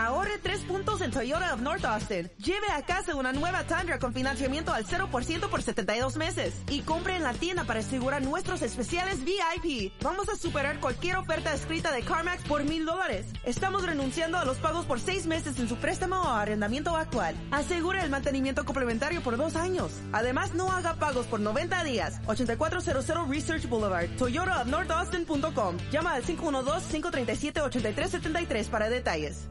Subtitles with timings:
[0.00, 2.30] Ahorre tres puntos en Toyota of North Austin.
[2.38, 6.54] Lleve a casa una nueva Tundra con financiamiento al 0% por 72 meses.
[6.70, 9.92] Y compre en la tienda para asegurar nuestros especiales VIP.
[10.02, 13.26] Vamos a superar cualquier oferta escrita de CarMax por mil dólares.
[13.44, 17.34] Estamos renunciando a los pagos por seis meses en su préstamo o arrendamiento actual.
[17.50, 19.92] Asegure el mantenimiento complementario por dos años.
[20.12, 22.22] Además, no haga pagos por 90 días.
[22.24, 25.76] 8400 Research Boulevard, Toyota of North Austin.com.
[25.92, 29.50] Llama al 512-537-8373 para detalles.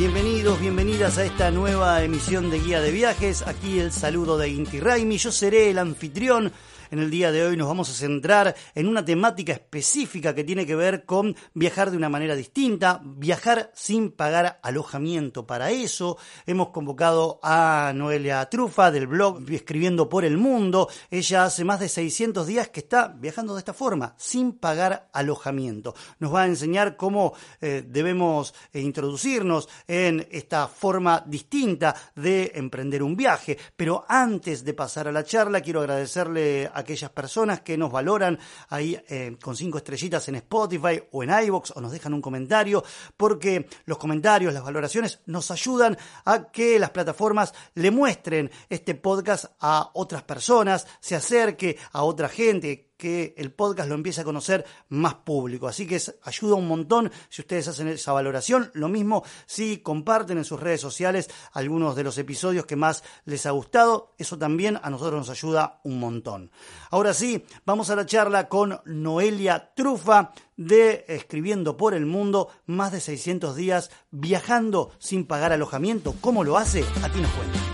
[0.00, 3.46] Bienvenidos, bienvenidas a esta nueva emisión de Guía de Viajes.
[3.46, 5.18] Aquí el saludo de Inti Raimi.
[5.18, 6.54] Yo seré el anfitrión
[6.90, 10.66] en el día de hoy nos vamos a centrar en una temática específica que tiene
[10.66, 15.46] que ver con viajar de una manera distinta, viajar sin pagar alojamiento.
[15.46, 20.88] Para eso hemos convocado a Noelia Trufa del blog Escribiendo por el Mundo.
[21.10, 25.94] Ella hace más de 600 días que está viajando de esta forma, sin pagar alojamiento.
[26.18, 33.02] Nos va a enseñar cómo eh, debemos eh, introducirnos en esta forma distinta de emprender
[33.02, 33.58] un viaje.
[33.76, 38.38] Pero antes de pasar a la charla, quiero agradecerle a aquellas personas que nos valoran
[38.68, 42.82] ahí eh, con cinco estrellitas en Spotify o en iVoox o nos dejan un comentario,
[43.16, 49.46] porque los comentarios, las valoraciones nos ayudan a que las plataformas le muestren este podcast
[49.60, 54.64] a otras personas, se acerque a otra gente que el podcast lo empiece a conocer
[54.90, 55.66] más público.
[55.66, 58.70] Así que ayuda un montón si ustedes hacen esa valoración.
[58.74, 63.46] Lo mismo si comparten en sus redes sociales algunos de los episodios que más les
[63.46, 64.14] ha gustado.
[64.18, 66.50] Eso también a nosotros nos ayuda un montón.
[66.90, 72.92] Ahora sí, vamos a la charla con Noelia Trufa de Escribiendo por el Mundo, más
[72.92, 76.14] de 600 días viajando sin pagar alojamiento.
[76.20, 76.84] ¿Cómo lo hace?
[77.02, 77.69] A ti nos cuenta.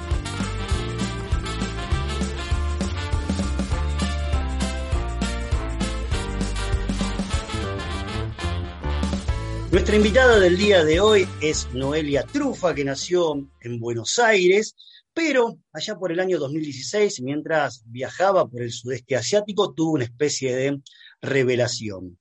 [9.77, 14.75] Nuestra invitada del día de hoy es Noelia Trufa, que nació en Buenos Aires,
[15.13, 20.57] pero allá por el año 2016, mientras viajaba por el sudeste asiático, tuvo una especie
[20.57, 20.81] de
[21.21, 22.19] revelación.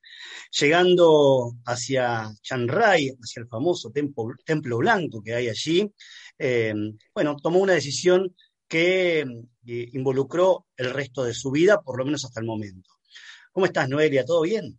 [0.59, 5.89] Llegando hacia Chiang Rai, hacia el famoso templo, blanco que hay allí,
[6.37, 6.73] eh,
[7.13, 8.35] bueno, tomó una decisión
[8.67, 12.91] que eh, involucró el resto de su vida, por lo menos hasta el momento.
[13.53, 14.25] ¿Cómo estás, Noelia?
[14.25, 14.77] ¿Todo bien?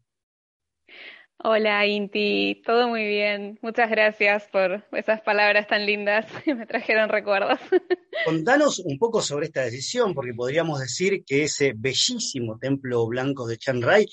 [1.39, 3.59] Hola Inti, todo muy bien.
[3.61, 7.59] Muchas gracias por esas palabras tan lindas que me trajeron recuerdos.
[8.25, 13.59] Contanos un poco sobre esta decisión, porque podríamos decir que ese bellísimo templo blanco de
[13.59, 14.07] Chiang Rai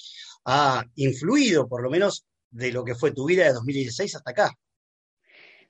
[0.45, 4.51] ha influido, por lo menos, de lo que fue tu vida de 2016 hasta acá.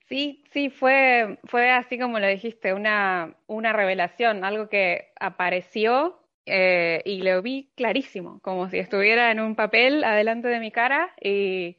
[0.09, 7.01] Sí, sí, fue, fue así como lo dijiste, una, una revelación, algo que apareció eh,
[7.05, 11.77] y lo vi clarísimo, como si estuviera en un papel adelante de mi cara y,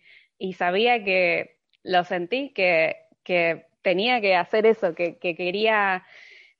[0.57, 6.05] sabía que lo sentí, que, que tenía que hacer eso, que, que, quería,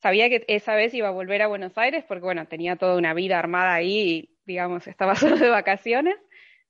[0.03, 3.15] sabía que esa vez iba a volver a Buenos Aires porque, bueno, tenía toda una
[3.15, 6.17] vida armada ahí y, digamos, estaba solo de vacaciones,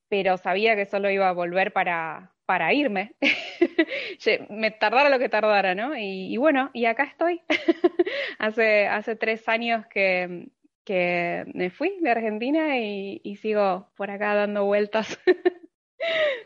[0.09, 3.15] pero sabía que solo iba a volver para, para irme.
[4.51, 5.97] me tardara lo que tardara, ¿no?
[5.97, 7.43] Y, y bueno, y acá estoy.
[8.39, 10.49] hace, hace tres años que,
[10.84, 15.19] que me fui de Argentina y, sigo por acá dando vueltas.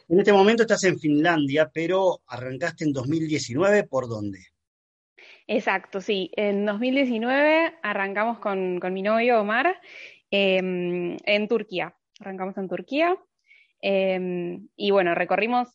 [0.08, 4.38] en este momento estás en Finlandia, pero arrancaste en 2019, ¿por dónde?
[5.46, 6.30] Exacto, sí.
[6.36, 9.80] En 2019 arrancamos con, mi novio Omar
[10.30, 11.94] em, en Turquía.
[12.20, 13.16] Arrancamos en Turquía.
[13.80, 15.68] Em, y bueno, recorrimos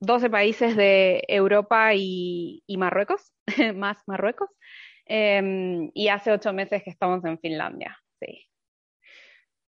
[0.00, 3.32] 12 mm, países de Europa y Marruecos,
[3.74, 4.50] más Marruecos.
[5.12, 8.46] Em, y hace ocho meses que estamos en Finlandia, sí.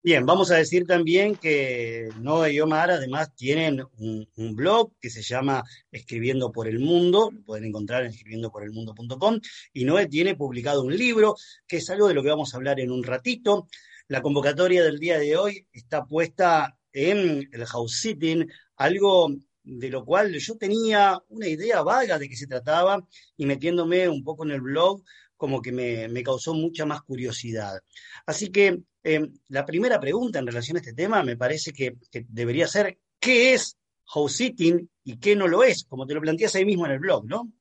[0.03, 5.21] Bien, vamos a decir también que Noé y Omar además tienen un, blog que se
[5.21, 5.62] llama
[5.93, 9.38] Escribiendo por el Mundo, lo pueden encontrar en escribiendoporelmundo.com,
[9.75, 11.35] y Noé tiene publicado un libro
[11.69, 13.69] que es algo de lo que vamos a hablar en un ratito.
[14.09, 19.29] La convocatoria del día de hoy está puesta en el house sitting, algo
[19.67, 23.05] de lo cual yo tenía una idea vaga de qué se trataba
[23.37, 25.03] y metiéndome un poco en el blog
[25.37, 27.81] como que me, causó mucha más curiosidad.
[28.27, 31.97] Así que em, la primera pregunta en relación a este tema me parece que,
[32.29, 36.55] debería ser, ¿qué es house sitting y qué no lo es, como te lo planteas
[36.55, 37.53] ahí mismo en el blog, ¿no?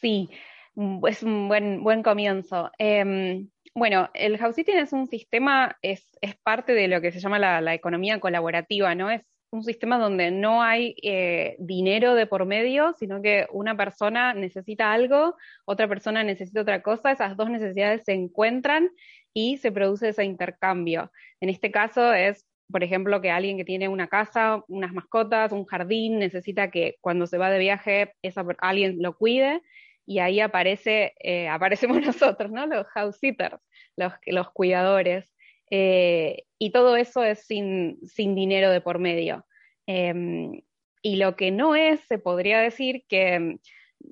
[0.00, 0.28] Sí,
[0.74, 2.70] mm, es un buen, buen comienzo.
[2.78, 7.20] Em, bueno, el house sitting es un sistema, es, es parte de lo que se
[7.20, 9.10] llama la, la, economía colaborativa, ¿no?
[9.10, 14.34] Es un sistema donde no hay eh, dinero de por medio, sino que una persona
[14.34, 18.90] necesita algo, otra persona necesita otra cosa, esas dos necesidades se encuentran
[19.32, 21.12] y se produce ese intercambio.
[21.40, 25.66] En este caso es, por ejemplo, que alguien que tiene una casa, unas mascotas, un
[25.66, 29.62] jardín, necesita que cuando se va de viaje esa, alguien lo cuide
[30.04, 32.66] y ahí aparece, eh, aparecemos nosotros, ¿no?
[32.66, 33.58] Los house sitters,
[33.96, 35.32] los, los cuidadores.
[35.76, 39.44] Eh, y todo eso es sin, sin dinero de por medio.
[39.88, 40.62] Eh,
[41.02, 43.58] y lo que no es, se podría decir que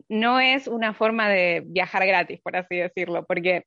[0.09, 3.67] no es una forma de viajar gratis, por así decirlo, porque,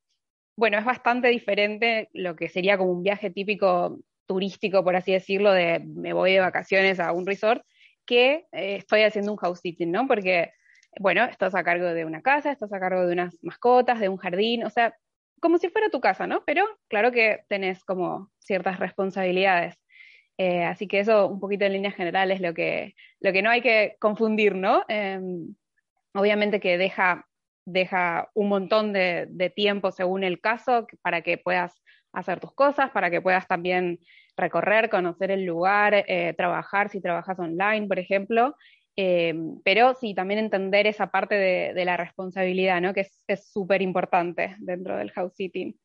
[0.58, 5.52] bueno, es bastante diferente lo que sería como un viaje típico turístico, por así decirlo,
[5.52, 7.62] de me voy de vacaciones a un resort,
[8.04, 10.06] que eh, estoy haciendo un house sitting, ¿no?
[10.06, 10.52] Porque,
[11.00, 14.18] bueno, estás a cargo de una casa, estás a cargo de unas mascotas, de un
[14.18, 14.94] jardín, o sea,
[15.46, 16.42] como si fuera tu casa, ¿no?
[16.44, 19.78] Pero claro que tenés como ciertas responsabilidades.
[20.38, 23.62] Eh, así que eso, un poquito en líneas generales, lo que, lo que no hay
[23.62, 24.82] que confundir, ¿no?
[24.88, 25.20] Eh,
[26.14, 27.28] obviamente que deja,
[27.64, 31.80] deja un montón de, de, tiempo según el caso para que puedas
[32.12, 34.00] hacer tus cosas, para que puedas también
[34.36, 38.56] recorrer, conocer el lugar, eh, trabajar si trabajas online, por ejemplo.
[38.96, 42.94] Pero sí, también entender esa parte de, de la responsabilidad, ¿no?
[42.94, 45.78] Que es súper importante dentro del house sitting.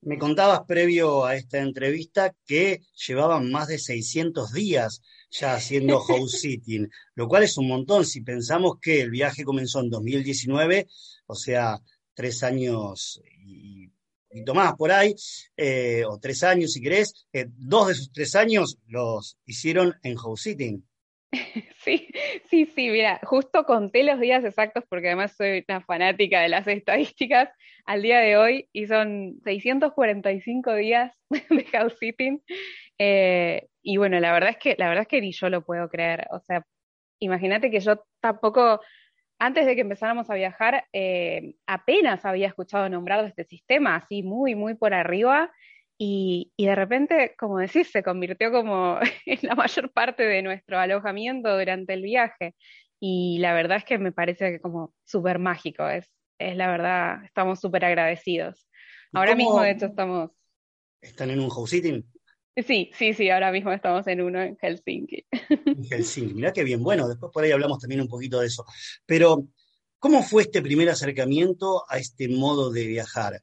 [0.00, 6.40] Me contabas previo a esta entrevista que llevaban más de 600 días ya haciendo house
[6.40, 10.86] sitting, lo cual es un montón si pensamos que el viaje comenzó en 2019,
[11.26, 11.80] o sea,
[12.14, 13.90] tres años y
[14.28, 15.14] poquito más por ahí,
[15.56, 20.16] eh, o tres años si querés, eh, dos de esos tres años los hicieron en
[20.16, 20.84] house sitting.
[21.84, 22.08] Sí,
[22.50, 26.66] sí, sí, mira, justo conté los días exactos porque además soy una fanática de las
[26.66, 27.50] estadísticas
[27.86, 32.42] al día de hoy y son 645 días de house sitting.
[32.98, 35.88] Eh, y bueno, la verdad es que la verdad es que ni yo lo puedo
[35.88, 36.26] creer.
[36.30, 36.62] O sea,
[37.20, 38.80] imagínate que yo tampoco,
[39.38, 44.54] antes de que empezáramos a viajar, eh, apenas había escuchado nombrar este sistema, así muy,
[44.54, 45.52] muy por arriba.
[46.00, 50.78] Y, y, de repente, como decís, se convirtió como en la mayor parte de nuestro
[50.78, 52.54] alojamiento durante el viaje.
[53.00, 56.08] Y la verdad es que me parece como súper mágico, es,
[56.38, 58.66] es la verdad, estamos súper agradecidos.
[59.12, 60.30] Ahora mismo, de hecho, estamos...
[61.00, 62.04] ¿Están en un house sitting?
[62.66, 65.26] Sí, sí, sí, ahora mismo estamos en uno en Helsinki.
[65.48, 68.64] En Helsinki, mirá qué bien, bueno, después por ahí hablamos también un poquito de eso.
[69.06, 69.46] Pero,
[69.98, 73.40] ¿cómo fue este primer acercamiento a este modo de viajar?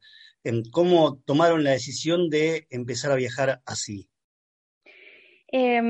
[0.72, 4.10] ¿Cómo tomaron la decisión de empezar a viajar así?
[5.52, 5.82] Eh,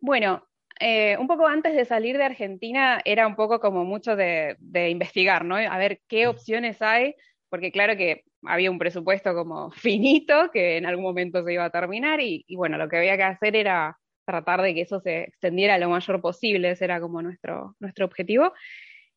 [0.00, 0.46] bueno,
[0.80, 4.90] eh, un poco antes de salir de Argentina era un poco como mucho de, de,
[4.90, 5.56] investigar, ¿no?
[5.56, 7.14] A ver qué opciones hay,
[7.48, 11.70] porque claro que había un presupuesto como finito que en algún momento se iba a
[11.70, 15.24] terminar y, y bueno, lo que había que hacer era tratar de que eso se
[15.24, 18.52] extendiera lo mayor posible, ese era como nuestro, nuestro objetivo.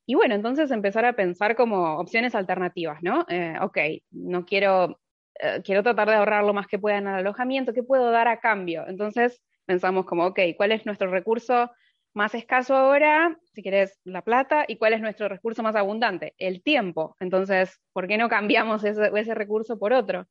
[0.06, 3.26] Y bueno, entonces empezar a pensar como opciones alternativas, ¿no?
[3.28, 3.78] Eh, ok,
[4.12, 5.00] no quiero,
[5.40, 8.28] eh, quiero tratar de ahorrar lo más que pueda en el alojamiento, ¿qué puedo dar
[8.28, 8.86] a cambio?
[8.88, 11.72] Entonces pensamos como, ok, ¿cuál es nuestro recurso
[12.14, 13.38] más escaso ahora?
[13.54, 16.34] Si querés, la plata, ¿y cuál es nuestro recurso más abundante?
[16.38, 17.16] El tiempo.
[17.20, 20.28] Entonces, ¿por qué no cambiamos ese, recurso por otro?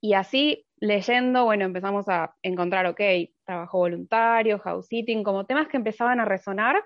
[0.00, 3.00] Y así, leyendo, bueno, empezamos a encontrar, ok,
[3.44, 6.84] trabajo voluntario, house sitting, como temas que empezaban a resonar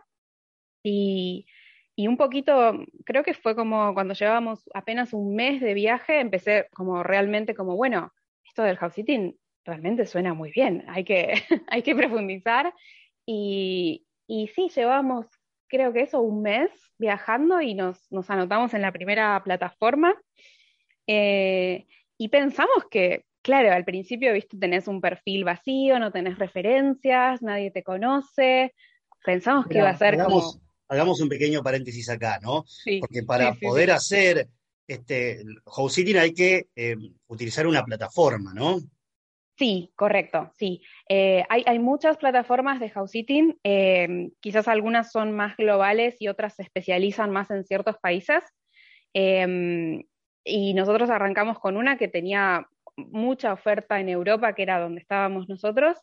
[0.82, 1.46] y
[2.00, 6.66] y un poquito, creo que fue como cuando llevábamos apenas un mes de viaje, empecé
[6.72, 11.34] como realmente como, bueno, esto del house sitting realmente suena muy bien, hay que,
[11.68, 12.72] hay que profundizar.
[13.26, 15.26] Y, y sí, llevábamos,
[15.68, 20.14] creo que eso, un mes viajando y nos, nos anotamos en la primera plataforma.
[21.06, 27.42] Eh, y pensamos que, claro, al principio, viste, tenés un perfil vacío, no tenés referencias,
[27.42, 28.74] nadie te conoce.
[29.22, 32.64] Pensamos que iba a ser como hagamos un pequeño paréntesis acá, ¿no?
[32.66, 34.48] Sí, Porque para sí, sí, poder hacer
[34.88, 36.96] este house sitting hay que eh,
[37.28, 38.80] utilizar una plataforma, ¿no?
[39.56, 40.82] Sí, correcto, sí.
[41.08, 46.28] Eh, hay, hay, muchas plataformas de house sitting, eh, quizás algunas son más globales y
[46.28, 48.42] otras se especializan más en ciertos países.
[49.14, 50.02] Eh,
[50.44, 52.66] y nosotros arrancamos con una que tenía
[52.96, 55.98] mucha oferta en Europa, que era donde estábamos nosotros,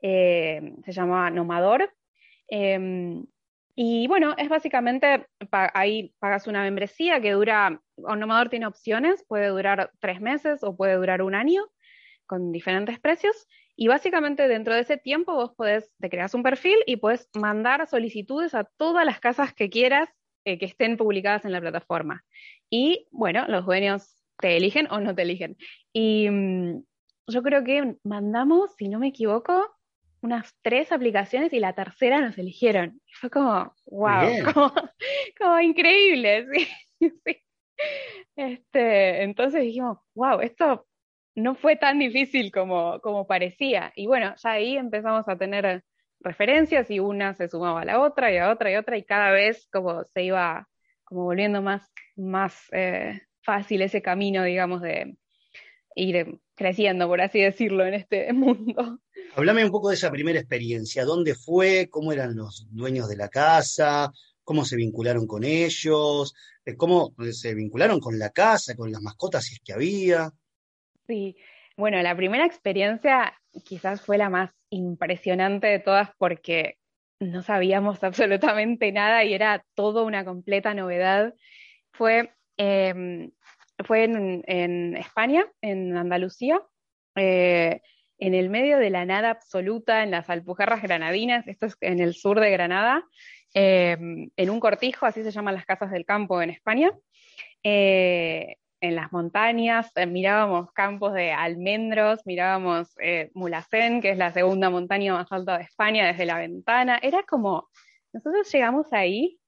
[0.00, 1.90] se llamaba Nomador.
[3.78, 9.48] Y bueno, es básicamente, ahí pagas una membresía que dura, un nomador tiene opciones, puede
[9.48, 11.62] durar tres meses o puede durar un año,
[12.26, 13.46] con diferentes precios.
[13.76, 17.86] Y básicamente dentro de ese tiempo vos podés, te creas un perfil y puedes mandar
[17.86, 20.08] solicitudes a todas las casas que quieras
[20.46, 22.24] eh, que estén publicadas en la plataforma.
[22.70, 25.58] Y bueno, los dueños te eligen o no te eligen.
[25.92, 26.82] Y mm,
[27.26, 29.75] yo creo que mandamos, si no me equivoco,
[30.26, 33.00] unas tres aplicaciones y la tercera nos eligieron.
[33.06, 34.26] Y fue como, wow,
[35.38, 36.46] como, increíble,
[37.24, 37.42] sí,
[38.34, 40.86] Este, entonces dijimos, wow, esto
[41.36, 43.92] no fue tan difícil como, como parecía.
[43.94, 45.84] Y bueno, ya ahí empezamos a tener
[46.20, 49.30] referencias y una se sumaba a la otra y a otra y otra y cada
[49.30, 50.66] vez como se iba
[51.04, 55.16] como volviendo más, más eh, fácil ese camino, digamos, de
[55.96, 59.00] ir creciendo, por así decirlo, en este mundo.
[59.34, 61.04] Háblame un poco de esa primera experiencia.
[61.04, 61.88] ¿Dónde fue?
[61.90, 64.12] ¿Cómo eran los dueños de la casa?
[64.44, 66.34] ¿Cómo se vincularon con ellos?
[66.64, 70.30] Eh, ¿Cómo se vincularon con la casa, con las mascotas, si es que había?
[71.06, 71.36] Sí,
[71.76, 73.34] bueno, la primera experiencia
[73.64, 76.78] quizás fue la más impresionante de todas porque
[77.20, 81.34] no sabíamos absolutamente nada y era todo una completa novedad.
[81.92, 83.30] Fue, em,
[83.84, 86.60] fue en, España, en Andalucía,
[87.14, 87.80] eh,
[88.18, 92.14] en el medio de la nada absoluta, en las Alpujarras Granadinas, esto es en el
[92.14, 93.04] sur de Granada,
[93.52, 96.92] em, en un cortijo, así se llaman las casas del campo en España.
[97.62, 102.94] Eh, en las montañas, eh, mirábamos campos de almendros, mirábamos
[103.34, 106.98] Mulacén, que es la segunda montaña más alta de España, desde la ventana.
[107.02, 107.68] Era como,
[108.12, 109.38] nosotros llegamos ahí,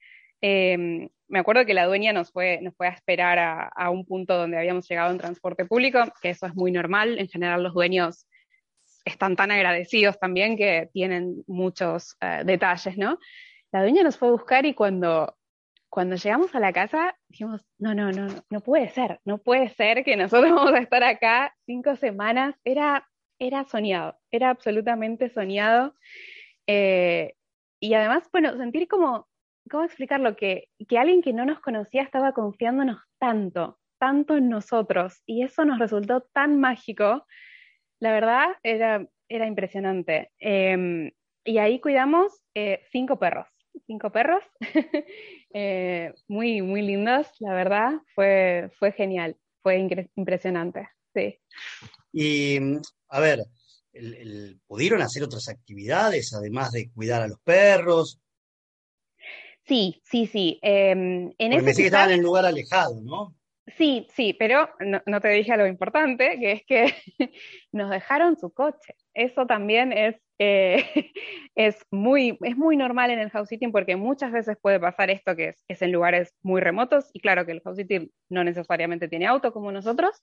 [0.40, 4.36] em, me acuerdo que la dueña nos fue, nos fue a esperar a, un punto
[4.36, 8.26] donde habíamos llegado en transporte público, que eso es muy normal, en general los dueños
[9.04, 13.18] están tan agradecidos también que tienen muchos eh, detalles, ¿no?
[13.72, 15.38] La dueña nos fue a buscar y cuando
[15.88, 20.04] cuando llegamos a la casa dijimos, no, no, no, no puede ser, no puede ser
[20.04, 22.54] que nosotros vamos a estar acá cinco semanas.
[22.64, 23.08] Era,
[23.38, 25.94] era soñado, era absolutamente soñado.
[26.66, 27.34] Eh,
[27.80, 29.27] y además, bueno, sentir como,
[29.68, 30.36] ¿cómo explicarlo?
[30.36, 35.64] Que, que alguien que no nos conocía estaba confiándonos tanto, tanto en nosotros, y eso
[35.64, 37.26] nos resultó tan mágico.
[38.00, 40.30] La verdad, era, era impresionante.
[40.38, 41.10] Em,
[41.44, 43.46] y ahí cuidamos eh, cinco perros
[43.86, 44.44] cinco perros,
[45.54, 49.78] eh, muy, muy lindos, la verdad, fue, fue genial, fue
[50.14, 51.38] impresionante, sí.
[52.12, 52.58] Y,
[53.08, 53.44] a ver,
[54.66, 58.20] ¿pudieron hacer otras actividades además de cuidar a los perros?
[59.68, 60.58] Sí, sí, sí.
[60.62, 63.34] Em, en Porque que estaban en un lugar alejado, ¿no?
[63.76, 66.94] Sí, sí, pero no, te dije lo importante, que es que
[67.72, 68.94] nos dejaron su coche.
[69.12, 71.12] Eso también es, eh,
[71.54, 75.36] es, muy, es muy normal en el house sitting porque muchas veces puede pasar esto
[75.36, 79.26] que es, en lugares muy remotos y claro que el house sitting no necesariamente tiene
[79.26, 80.22] auto como nosotros,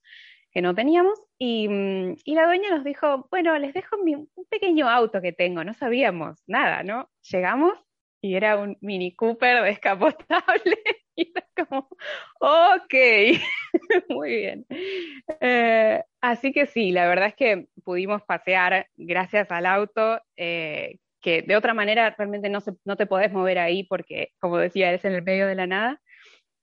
[0.51, 4.89] que no teníamos, y, mm, y la dueña nos dijo, bueno, les dejo un pequeño
[4.89, 7.09] auto que tengo, no sabíamos nada, ¿no?
[7.29, 7.77] Llegamos
[8.25, 10.75] y era un Mini Cooper descapotable.
[11.17, 11.88] Y era como,
[12.41, 12.94] ok,
[14.10, 14.65] muy bien.
[15.39, 21.41] Eh, así que sí, la verdad es que pudimos pasear gracias al auto, eh, que
[21.41, 25.05] de otra manera realmente no, se, no te podés mover ahí porque, como decía, eres
[25.05, 26.01] en el medio de la nada.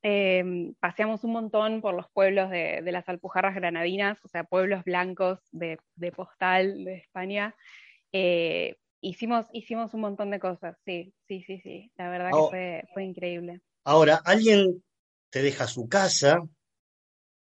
[0.03, 5.39] Em, paseamos un montón por los pueblos de, las Alpujarras Granadinas, o sea, pueblos blancos
[5.51, 7.55] de, de postal de España.
[8.13, 11.93] Eh, hicimos, hicimos un montón de cosas, sí, sí, sí, sí.
[11.97, 12.49] La verdad que oh.
[12.49, 13.61] fue, fue increíble.
[13.85, 14.83] Ahora, alguien
[15.29, 16.41] te deja su casa,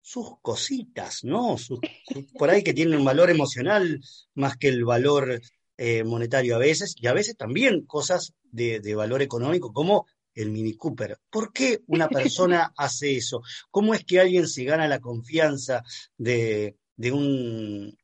[0.00, 1.57] sus cositas, ¿no?
[2.38, 4.00] por ahí que tienen un valor emocional
[4.35, 5.40] más que el valor
[5.78, 10.50] eh, monetario a veces, y a veces también cosas de, de, valor económico como el
[10.50, 11.19] Mini Cooper.
[11.31, 13.42] ¿Por qué una persona hace eso?
[13.71, 15.83] ¿Cómo es que alguien se gana la confianza
[16.16, 17.97] de, de un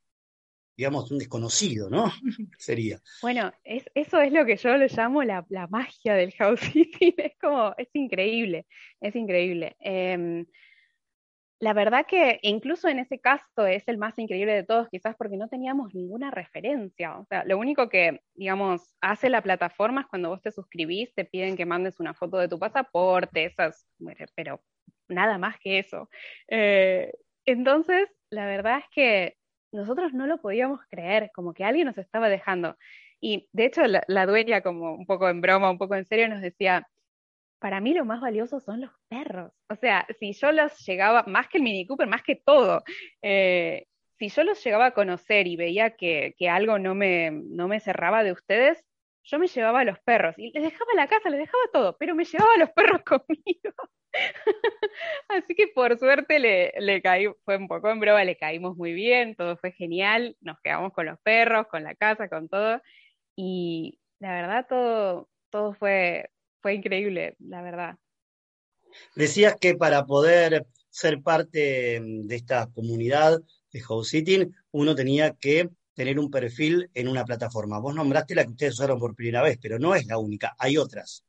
[0.78, 2.04] digamos, un desconocido, ¿no?
[2.56, 3.00] Sería.
[3.20, 7.14] Bueno, eso es lo que yo le llamo la, magia del house sitting.
[7.18, 8.64] Es como, es increíble,
[9.00, 9.74] es increíble.
[9.80, 10.46] Em,
[11.58, 15.36] la verdad que incluso en ese caso es el más increíble de todos, quizás porque
[15.36, 17.18] no teníamos ninguna referencia.
[17.18, 21.24] O sea, lo único que, digamos, hace la plataforma es cuando vos te suscribís, te
[21.24, 23.84] piden que mandes una foto de tu pasaporte, esas,
[24.36, 24.62] pero
[25.08, 26.08] nada más que eso.
[26.46, 27.12] Eh,
[27.44, 29.37] entonces, la verdad es que
[29.72, 32.76] nosotros no lo podíamos creer, como que alguien nos estaba dejando.
[33.20, 36.40] Y de hecho la, dueña, como un poco en broma, un poco en serio, nos
[36.40, 36.86] decía,
[37.58, 39.52] para mí lo más valioso son los perros.
[39.68, 42.82] O sea, si yo los llegaba, más que el Mini Cooper, más que todo,
[43.22, 43.86] eh,
[44.18, 47.80] si yo los llegaba a conocer y veía que, que, algo no me, no me
[47.80, 48.84] cerraba de ustedes,
[49.24, 52.14] yo me llevaba a los perros y les dejaba la casa, les dejaba todo, pero
[52.14, 53.72] me llevaba a los perros conmigo.
[55.28, 58.92] Así que por suerte le, le caí, fue un poco en broma, le caímos muy
[58.92, 62.80] bien, todo fue genial, nos quedamos con los perros, con la casa, con todo.
[63.36, 67.96] Y la verdad, todo, todo fue, fue increíble, la verdad.
[69.14, 73.38] Decías que para poder ser parte de esta comunidad
[73.72, 77.80] de house sitting, uno tenía que tener un perfil en una plataforma.
[77.80, 80.76] Vos nombraste la que ustedes usaron por primera vez, pero no es la única, hay
[80.76, 81.26] otras.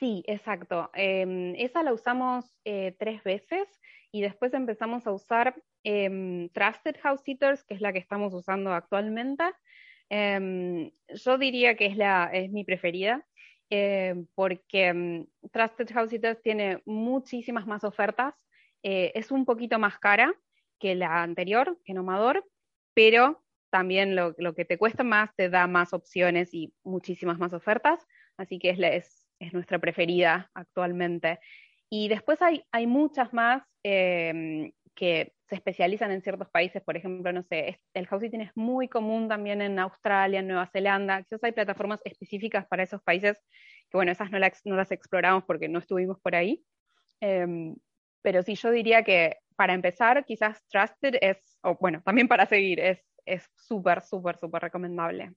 [0.00, 0.90] Sí, exacto.
[0.92, 3.68] Em, esa la usamos eh, tres veces
[4.10, 5.54] y después empezamos a usar
[5.84, 9.44] em, Trusted House Sitters, que es la que estamos usando actualmente.
[10.08, 13.24] Em, yo diría que es, la, es mi preferida.
[14.34, 18.34] porque Trusted House Sitters tiene muchísimas más ofertas,
[18.82, 20.34] eh, es un poquito más cara
[20.78, 22.44] que la anterior, que Nomador,
[22.94, 23.42] pero
[23.72, 28.58] también lo, que te cuesta más te da más opciones y muchísimas más ofertas, así
[28.58, 31.40] que es, es, nuestra preferida actualmente.
[31.88, 37.32] Y después hay, hay muchas más em, que se especializan en ciertos países, por ejemplo,
[37.32, 41.52] no sé, el house es muy común también en Australia, en Nueva Zelanda, quizás hay
[41.52, 43.38] plataformas específicas para esos países,
[43.90, 46.62] que bueno, esas no, no las exploramos porque no estuvimos por ahí,
[47.20, 47.74] em,
[48.22, 52.78] pero sí yo diría que para empezar, quizás Trusted es, o bueno, también para seguir,
[52.80, 55.34] es es súper, súper, súper recomendable.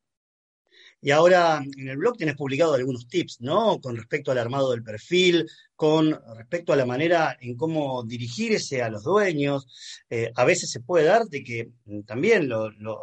[1.02, 3.80] Y ahora en el blog tienes publicado algunos tips, ¿no?
[3.80, 8.90] Con respecto al armado del perfil, con respecto a la manera en cómo dirigirse a
[8.90, 9.68] los dueños.
[10.10, 12.50] Eh, a veces se puede dar de que mm, también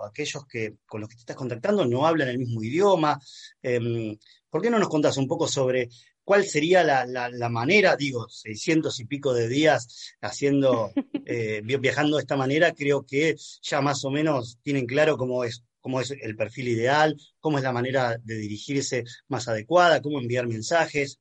[0.05, 3.19] aquellos que, con los que te estás contactando no hablan el mismo idioma.
[3.63, 4.17] Em,
[4.51, 5.89] ¿Por qué no nos contás un poco sobre
[6.25, 10.93] cuál sería la, manera, digo, 600 y pico de días haciendo,
[11.27, 15.65] eh, viajando de esta manera, creo que ya más o menos tienen claro cómo es,
[15.81, 20.47] cómo es el perfil ideal, cómo es la manera de dirigirse más adecuada, cómo enviar
[20.47, 21.21] mensajes.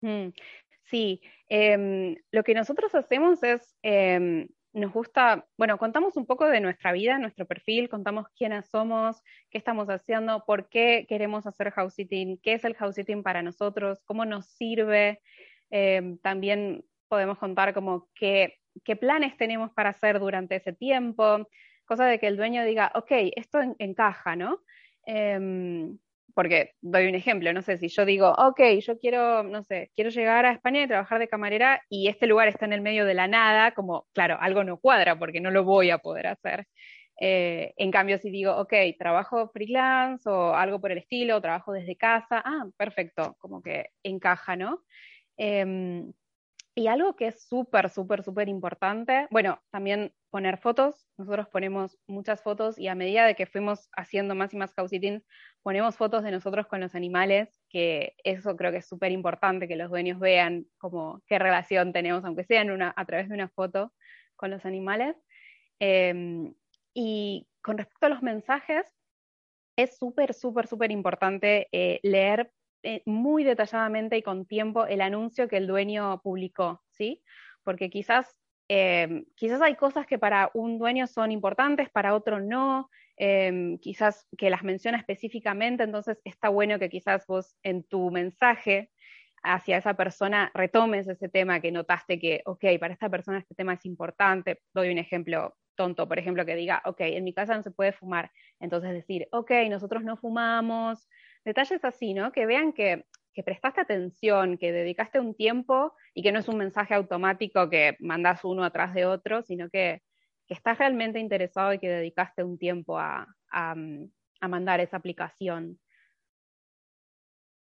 [0.00, 0.28] Mm,
[0.90, 6.60] sí, em, lo que nosotros hacemos es em, nos gusta, bueno, contamos un poco de
[6.60, 11.94] nuestra vida, nuestro perfil, contamos quiénes somos, qué estamos haciendo, por qué queremos hacer house
[11.94, 15.20] sitting, qué es el house sitting para nosotros, cómo nos sirve.
[15.70, 21.48] Eh, también podemos contar como qué, qué, planes tenemos para hacer durante ese tiempo,
[21.84, 24.60] cosa de que el dueño diga, ok, esto encaja, ¿no?
[25.06, 25.98] Em,
[26.38, 30.08] porque doy un ejemplo, no sé, si yo digo, ok, yo quiero, no sé, quiero
[30.10, 33.14] llegar a España y trabajar de camarera y este lugar está en el medio de
[33.14, 36.68] la nada, como, claro, algo no cuadra porque no lo voy a poder hacer.
[37.20, 41.96] Eh, en cambio, si digo, ok, trabajo freelance o algo por el estilo, trabajo desde
[41.96, 44.84] casa, ah, perfecto, como que encaja, ¿no?
[45.36, 46.12] Em,
[46.78, 51.08] y algo que es súper, súper, súper importante, bueno, también poner fotos.
[51.16, 54.90] Nosotros ponemos muchas fotos y a medida de que fuimos haciendo más y más house
[54.90, 55.24] sitting,
[55.64, 59.74] ponemos fotos de nosotros con los animales, que eso creo que es súper importante, que
[59.74, 62.62] los dueños vean como qué relación tenemos, aunque sea
[62.94, 63.92] a través de una foto
[64.36, 65.16] con los animales.
[65.80, 66.54] Em,
[66.94, 68.86] y con respecto a los mensajes,
[69.74, 75.48] es súper, súper, súper importante eh, leer eh, muy detalladamente y con tiempo el anuncio
[75.48, 77.22] que el dueño publicó, ¿sí?
[77.64, 78.36] Porque quizás,
[78.68, 84.26] eh, quizás hay cosas que para un dueño son importantes, para otro no, eh, quizás
[84.36, 88.90] que las menciona específicamente, entonces está bueno que quizás vos en tu mensaje
[89.42, 93.74] hacia esa persona retomes ese tema que notaste que, ok, para esta persona este tema
[93.74, 94.60] es importante.
[94.74, 97.92] Doy un ejemplo tonto, por ejemplo, que diga, ok, en mi casa no se puede
[97.92, 98.30] fumar.
[98.60, 101.08] Entonces decir, ok, nosotros no fumamos,
[101.48, 102.30] detalles así, ¿no?
[102.30, 103.06] Que vean que,
[103.44, 108.44] prestaste atención, que dedicaste un tiempo y que no es un mensaje automático que mandas
[108.44, 110.02] uno atrás de otro, sino que,
[110.48, 113.26] estás realmente interesado y que dedicaste un tiempo a,
[114.40, 115.78] mandar esa aplicación.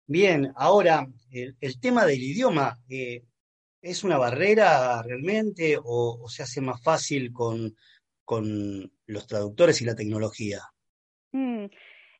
[0.06, 3.24] Bien, ahora, el, tema del idioma, eh,
[3.82, 7.74] ¿es una barrera realmente o, se hace más fácil con,
[9.06, 10.60] los traductores y la tecnología?
[11.32, 11.66] Mm,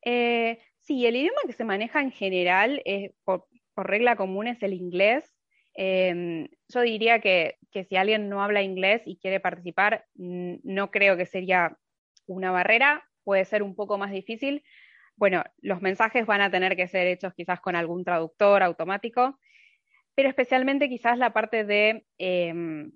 [0.04, 2.82] eh, Sí, el idioma que se maneja en general,
[3.24, 5.32] por, regla común, es el inglés.
[5.74, 7.56] Em, yo diría que,
[7.88, 11.78] si alguien no habla inglés y quiere participar, no creo que sería
[12.26, 14.64] una barrera, puede ser un poco más difícil.
[15.16, 19.38] Bueno, los mensajes van a tener que ser hechos quizás con algún traductor automático,
[20.16, 22.92] pero especialmente quizás la parte de em,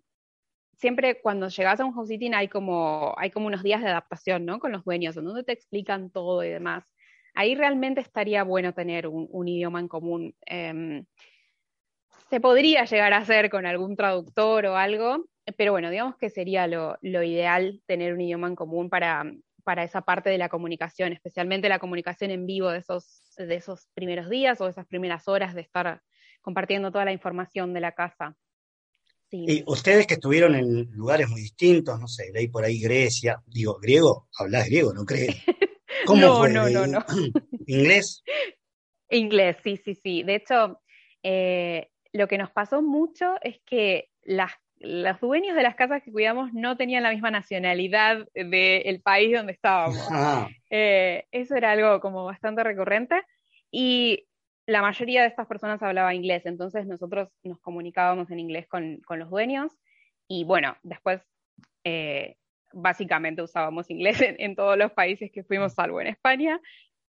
[0.74, 4.44] siempre cuando llegas a un house sitting hay como, hay como unos días de adaptación,
[4.44, 4.58] ¿no?
[4.58, 6.95] Con los dueños, donde te explican todo y demás
[7.36, 10.34] ahí realmente estaría bueno tener un, idioma en común.
[10.46, 11.04] Em,
[12.28, 16.66] se podría llegar a hacer con algún traductor o algo, pero bueno, digamos que sería
[16.66, 19.24] lo, ideal tener un idioma en común para,
[19.62, 23.86] para, esa parte de la comunicación, especialmente la comunicación en vivo de esos, de esos
[23.94, 26.00] primeros días o esas primeras horas de estar
[26.40, 28.34] compartiendo toda la información de la casa.
[29.30, 33.76] Y ustedes que estuvieron en lugares muy distintos, no sé, leí por ahí Grecia, digo,
[33.78, 35.36] griego, hablas griego, ¿no crees?
[36.06, 36.52] ¿Cómo no, fue?
[36.52, 37.04] no, no, no.
[37.66, 38.22] ¿Inglés?
[39.10, 40.22] Inglés, sí, sí, sí.
[40.22, 40.80] De hecho,
[41.22, 46.12] eh, lo que nos pasó mucho es que las, los dueños de las casas que
[46.12, 50.06] cuidamos no tenían la misma nacionalidad del país donde estábamos.
[50.10, 50.48] Ah.
[50.70, 53.22] Eh, eso era algo como bastante recurrente.
[53.70, 54.26] Y
[54.66, 59.30] la mayoría de estas personas hablaba inglés, entonces nosotros nos comunicábamos en inglés con, los
[59.30, 59.72] dueños
[60.28, 61.22] y bueno, después
[61.84, 62.36] eh,
[62.76, 66.60] básicamente usábamos inglés en, todos los países que fuimos, salvo en España.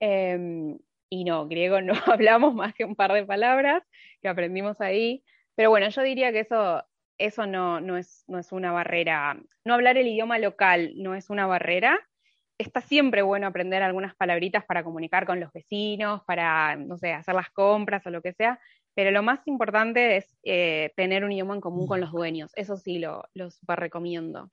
[0.00, 0.78] Em,
[1.10, 3.82] y no, griego no hablamos más que un par de palabras
[4.22, 5.22] que aprendimos ahí.
[5.54, 6.84] Pero bueno, yo diría que eso,
[7.18, 9.40] eso no, no, es, no es una barrera.
[9.64, 11.98] No hablar el idioma local no es una barrera,
[12.58, 17.34] está siempre bueno aprender algunas palabritas para comunicar con los vecinos, para, no sé, hacer
[17.34, 18.58] las compras o lo que sea,
[18.94, 22.50] pero lo más importante es eh, tener un idioma en común con los dueños.
[22.54, 24.50] Eso sí lo, lo super recomiendo.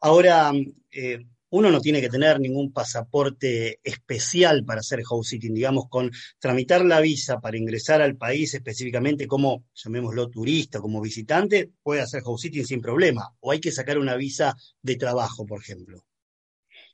[0.00, 0.52] Ahora,
[0.90, 6.10] eh, uno no tiene que tener ningún pasaporte especial para hacer house sitting, digamos, con
[6.38, 12.22] tramitar la visa para ingresar al país específicamente como, llamémoslo turista, como visitante, puede hacer
[12.22, 16.04] house sitting sin problema, o hay que sacar una visa de trabajo, por ejemplo.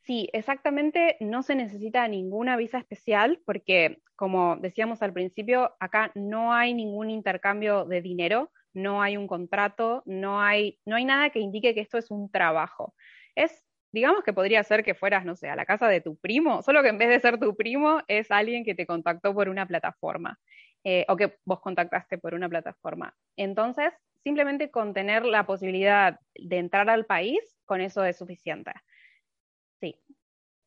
[0.03, 6.53] Sí, exactamente, no se necesita ninguna visa especial porque, como decíamos al principio, acá no
[6.53, 11.39] hay ningún intercambio de dinero, no hay un contrato, no hay, no hay nada que
[11.39, 12.95] indique que esto es un trabajo.
[13.35, 16.63] Es, digamos que podría ser que fueras, no sé, a la casa de tu primo,
[16.63, 19.67] solo que en vez de ser tu primo es alguien que te contactó por una
[19.67, 20.39] plataforma
[20.83, 23.15] eh, o que vos contactaste por una plataforma.
[23.37, 28.73] Entonces, simplemente con tener la posibilidad de entrar al país, con eso es suficiente.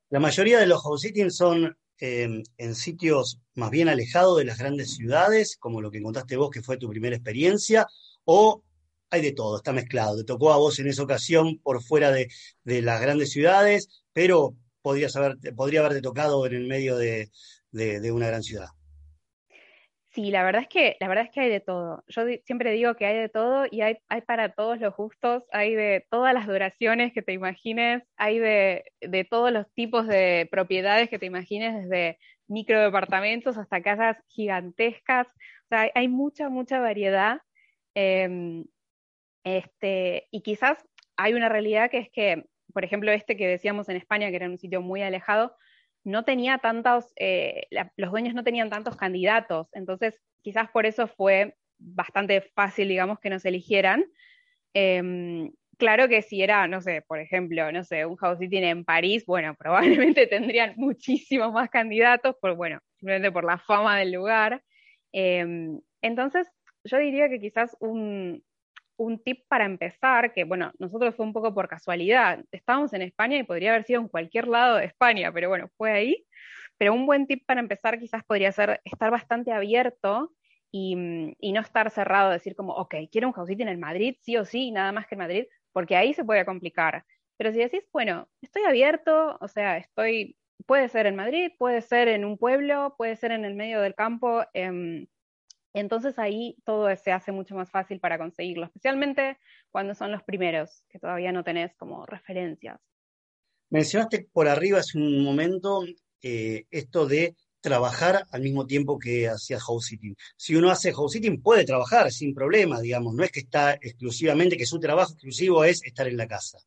[0.10, 4.92] La mayoría de los house son em, en sitios más bien alejados de las grandes
[4.96, 7.88] ciudades, como lo que contaste vos, que fue tu primera experiencia,
[8.26, 8.64] o
[9.10, 10.18] hay de todo, está mezclado.
[10.18, 12.30] Te tocó a vos en esa ocasión por fuera de,
[12.64, 17.30] las grandes ciudades, pero podrías haber, podría haberte tocado en el medio de
[18.12, 18.70] una gran ciudad.
[20.18, 22.04] Sí, la verdad es que, la verdad es que hay de todo.
[22.08, 25.76] Yo siempre digo que hay de todo y hay, hay para todos los gustos, hay
[25.76, 28.84] de todas las duraciones que te imagines, hay de,
[29.30, 35.28] todos los tipos de propiedades que te imagines, desde microdepartamentos hasta casas gigantescas.
[35.28, 37.42] O sea, hay, mucha, mucha variedad.
[37.94, 38.66] Em,
[39.44, 40.84] este, y quizás
[41.16, 44.50] hay una realidad que es que, por ejemplo, este que decíamos en España, que era
[44.50, 45.56] un sitio muy alejado,
[46.08, 47.68] no tenía tantos, eh,
[47.98, 53.30] los dueños no tenían tantos candidatos, entonces quizás por eso fue bastante fácil, digamos, que
[53.30, 54.06] nos eligieran.
[54.74, 58.86] Em, claro que si era, no sé, por ejemplo, no sé, un house sitting en
[58.86, 64.64] París, bueno, probablemente tendrían muchísimos más candidatos, por, bueno, simplemente por la fama del lugar.
[65.12, 66.48] Em, entonces,
[66.86, 68.42] yo diría que quizás un,
[68.98, 72.44] un tip para empezar, que bueno, nosotros fue un poco por casualidad.
[72.52, 75.92] Estábamos en España y podría haber sido en cualquier lado de España, pero bueno, fue
[75.92, 76.26] ahí.
[76.78, 80.34] Pero un buen tip para empezar quizás podría ser estar bastante abierto
[80.72, 84.46] y, no estar cerrado, decir como, ok, quiero un house en el Madrid, sí o
[84.46, 87.06] sí, nada más que en Madrid, porque ahí se puede complicar.
[87.38, 92.08] Pero si decís, bueno, estoy abierto, o sea, estoy, puede ser en Madrid, puede ser
[92.08, 95.08] en un pueblo, puede ser en el medio del campo, eh,
[95.80, 99.38] entonces ahí todo se hace mucho más fácil para conseguirlo, especialmente
[99.70, 102.80] cuando son los primeros, que todavía no tenés como referencias.
[103.70, 105.84] Mencionaste por arriba hace un momento
[106.22, 110.16] eh, esto de trabajar al mismo tiempo que hacía house sitting.
[110.38, 114.58] Si uno hace house sitting puede trabajar sin problema, digamos, no es que está exclusivamente,
[114.58, 116.60] que su trabajo exclusivo es estar en la casa.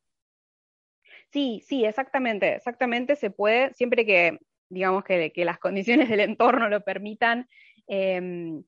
[1.31, 4.37] Sí, sí, exactamente, exactamente se puede, siempre que,
[4.69, 7.47] digamos, que, las condiciones del entorno lo permitan.
[7.87, 8.63] Em,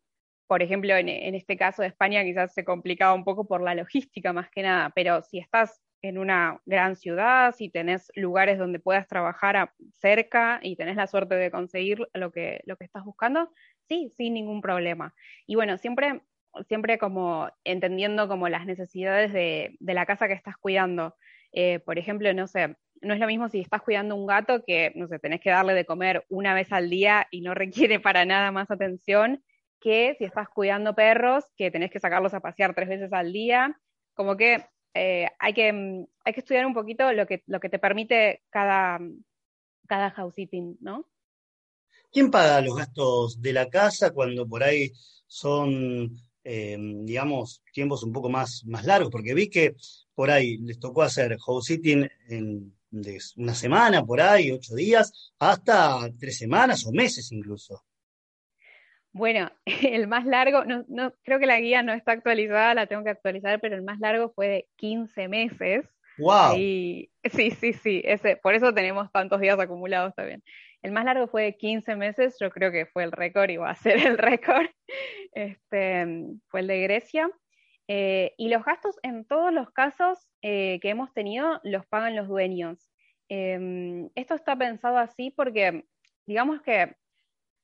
[0.54, 4.34] por ejemplo, en, este caso de España quizás se complicaba un poco por la logística
[4.34, 9.08] más que nada, pero si estás en una gran ciudad, si tenés lugares donde puedas
[9.08, 13.50] trabajar cerca y tenés la suerte de conseguir lo que, lo que estás buscando,
[13.88, 15.16] sí, sin ningún problema.
[15.48, 16.22] Y bueno, siempre,
[16.68, 21.16] siempre como entendiendo como las necesidades de, la casa que estás cuidando.
[21.52, 24.92] Eh, por ejemplo, no sé, no es lo mismo si estás cuidando un gato que,
[24.94, 28.24] no sé, tenés que darle de comer una vez al día y no requiere para
[28.24, 29.42] nada más atención
[29.84, 33.78] que si estás cuidando perros, que tenés que sacarlos a pasear tres veces al día,
[34.14, 37.68] como que eh, hay que, mm, hay que estudiar un poquito lo que, lo que
[37.68, 39.00] te permite cada,
[39.88, 41.06] cada house sitting, ¿no?
[42.12, 44.92] ¿Quién paga los gastos de la casa cuando por ahí
[45.28, 46.16] son,
[46.46, 49.12] eh, digamos, tiempos un poco más, más largos?
[49.12, 49.76] Porque vi que
[50.16, 55.12] por ahí les tocó hacer house sitting en de una semana, por ahí, ocho días,
[55.40, 57.84] hasta tres semanas o meses incluso.
[59.14, 63.04] Bueno, el más largo, no, no, creo que la guía no está actualizada, la tengo
[63.04, 65.86] que actualizar, pero el más largo fue de 15 meses.
[66.18, 66.56] ¡Wow!
[66.56, 70.44] sí, sí, sí, ese, por eso tenemos tantos días acumulados también.
[70.84, 73.70] El más largo fue de 15 meses, yo creo que fue el récord y va
[73.70, 74.68] a ser el récord.
[75.32, 76.06] Este,
[76.50, 77.32] fue el de Grecia.
[77.88, 82.28] Eh, y los gastos en todos los casos eh, que hemos tenido los pagan los
[82.28, 82.92] dueños.
[83.30, 85.86] Em, esto está pensado así porque,
[86.26, 86.96] digamos que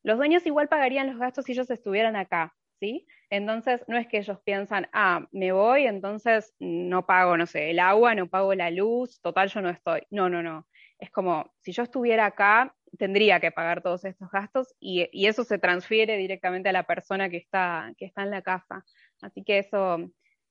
[0.09, 3.05] los dueños igual pagarían los gastos si ellos estuvieran acá, ¿sí?
[3.29, 7.79] Entonces, no es que ellos piensan, ah, me voy, entonces no pago, no sé, el
[7.79, 10.01] agua, no pago la luz, total, yo no estoy.
[10.09, 10.67] No, no, no.
[10.97, 15.43] Es como, si yo estuviera acá, tendría que pagar todos estos gastos y, y eso
[15.43, 18.83] se transfiere directamente a la persona que está, que está en la casa.
[19.21, 19.99] Así que eso,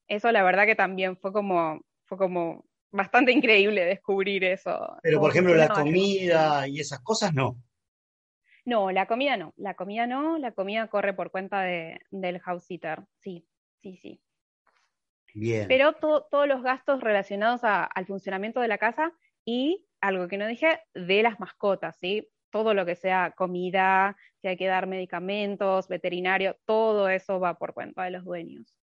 [0.07, 4.97] eso la verdad que también fue como, fue como bastante increíble descubrir eso.
[5.03, 7.57] Pero por ejemplo la comida y esas cosas no.
[8.69, 12.65] No, la comida no, la comida no, la comida corre por cuenta de, del house
[12.67, 13.49] sitter, sí,
[13.81, 14.21] sí, sí.
[15.33, 15.67] Bien.
[15.69, 19.15] Pero todos los gastos relacionados al funcionamiento de la casa
[19.47, 22.29] y algo que no dije, de las mascotas, ¿sí?
[22.51, 27.73] Todo lo que sea comida, si hay que dar medicamentos, veterinario, todo eso va por
[27.73, 28.77] cuenta de los dueños.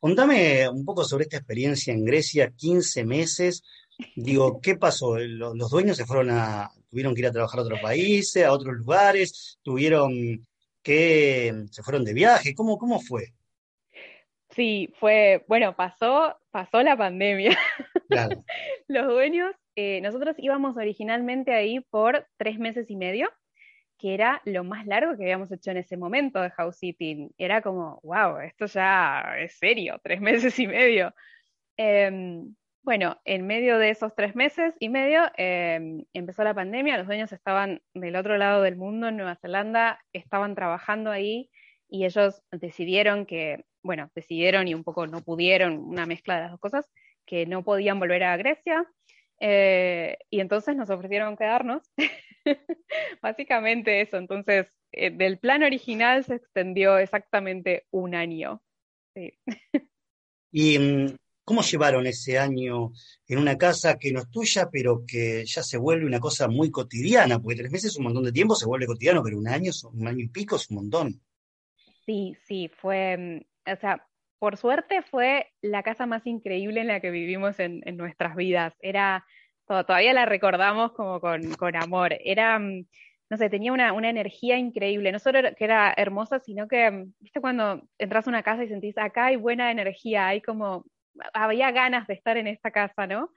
[0.00, 3.62] Contame un poco sobre esta experiencia en Grecia, 15 meses.
[4.14, 5.18] Digo, ¿qué pasó?
[5.18, 8.76] ¿Los dueños se fueron a, tuvieron que ir a trabajar a otros países, a otros
[8.76, 9.58] lugares?
[9.62, 10.46] ¿Tuvieron
[10.82, 12.54] que, se fueron de viaje?
[12.54, 13.32] ¿Cómo, cómo fue?
[14.50, 17.58] Sí, fue, bueno, pasó, pasó la pandemia.
[18.08, 18.44] Claro.
[18.88, 23.28] Los dueños, eh, nosotros íbamos originalmente ahí por tres meses y medio
[23.98, 27.32] que era lo más largo que habíamos hecho en ese momento de house sitting.
[27.36, 30.20] Era como, wow, esto ya es serio, tres
[30.52, 31.14] meses y medio.
[31.76, 37.06] Em, bueno, en medio de esos tres meses y medio em, empezó la pandemia, los
[37.06, 41.50] dueños estaban del otro lado del mundo, en Nueva Zelanda, estaban trabajando ahí
[41.88, 46.50] y ellos decidieron que, bueno, decidieron y un poco no pudieron, una mezcla de las
[46.52, 46.90] dos cosas,
[47.26, 48.86] que no podían volver a Grecia.
[49.40, 51.82] Eh, y entonces nos ofrecieron quedarnos
[53.22, 58.62] Básicamente eso, entonces eh, del plan original se extendió exactamente un año.
[60.50, 62.92] ¿Y mm, cómo llevaron ese año
[63.26, 66.70] en una casa que no es tuya, pero que ya se vuelve una cosa muy
[66.70, 67.38] cotidiana?
[67.38, 70.08] Porque tres meses es un montón de tiempo, se vuelve cotidiano, pero un año, un
[70.08, 71.20] año y pico es un montón.
[72.06, 74.06] Sí, sí, fue, mm, o sea,
[74.38, 78.74] por suerte fue la casa más increíble en la que vivimos en, en nuestras vidas.
[78.80, 79.26] Era
[79.68, 82.16] todavía la recordamos como con, con amor.
[82.24, 82.86] Era, mm,
[83.30, 87.12] no sé, tenía una, una, energía increíble, no solo que era hermosa, sino que, mm,
[87.20, 90.84] viste, cuando entras a una casa y sentís, acá hay buena energía, hay como,
[91.34, 93.30] había ganas de estar en esta casa, ¿no?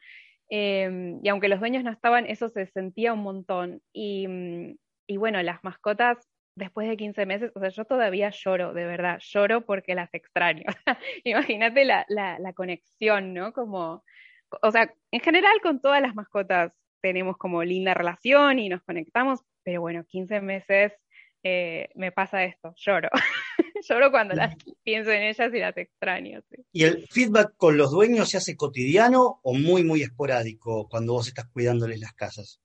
[0.50, 3.82] Em, y aunque los dueños no estaban, eso se sentía un montón.
[3.94, 4.76] Y, mm,
[5.08, 6.18] y bueno, las mascotas
[6.56, 10.64] después de 15 meses, o sea, yo todavía lloro, de verdad, lloro porque las extraño.
[11.24, 13.54] Imagínate la, la, la, conexión, ¿no?
[13.54, 14.04] Como,
[14.62, 19.42] o sea, en general con todas las mascotas tenemos como linda relación y nos conectamos,
[19.64, 20.94] pero bueno, 15 meses
[21.44, 23.10] eh, me pasa esto, lloro.
[23.90, 26.42] lloro cuando las pienso en ellas y las extraño.
[26.72, 31.28] ¿Y el feedback con los dueños se hace cotidiano o muy, muy esporádico cuando vos
[31.28, 32.62] estás cuidándoles las casas?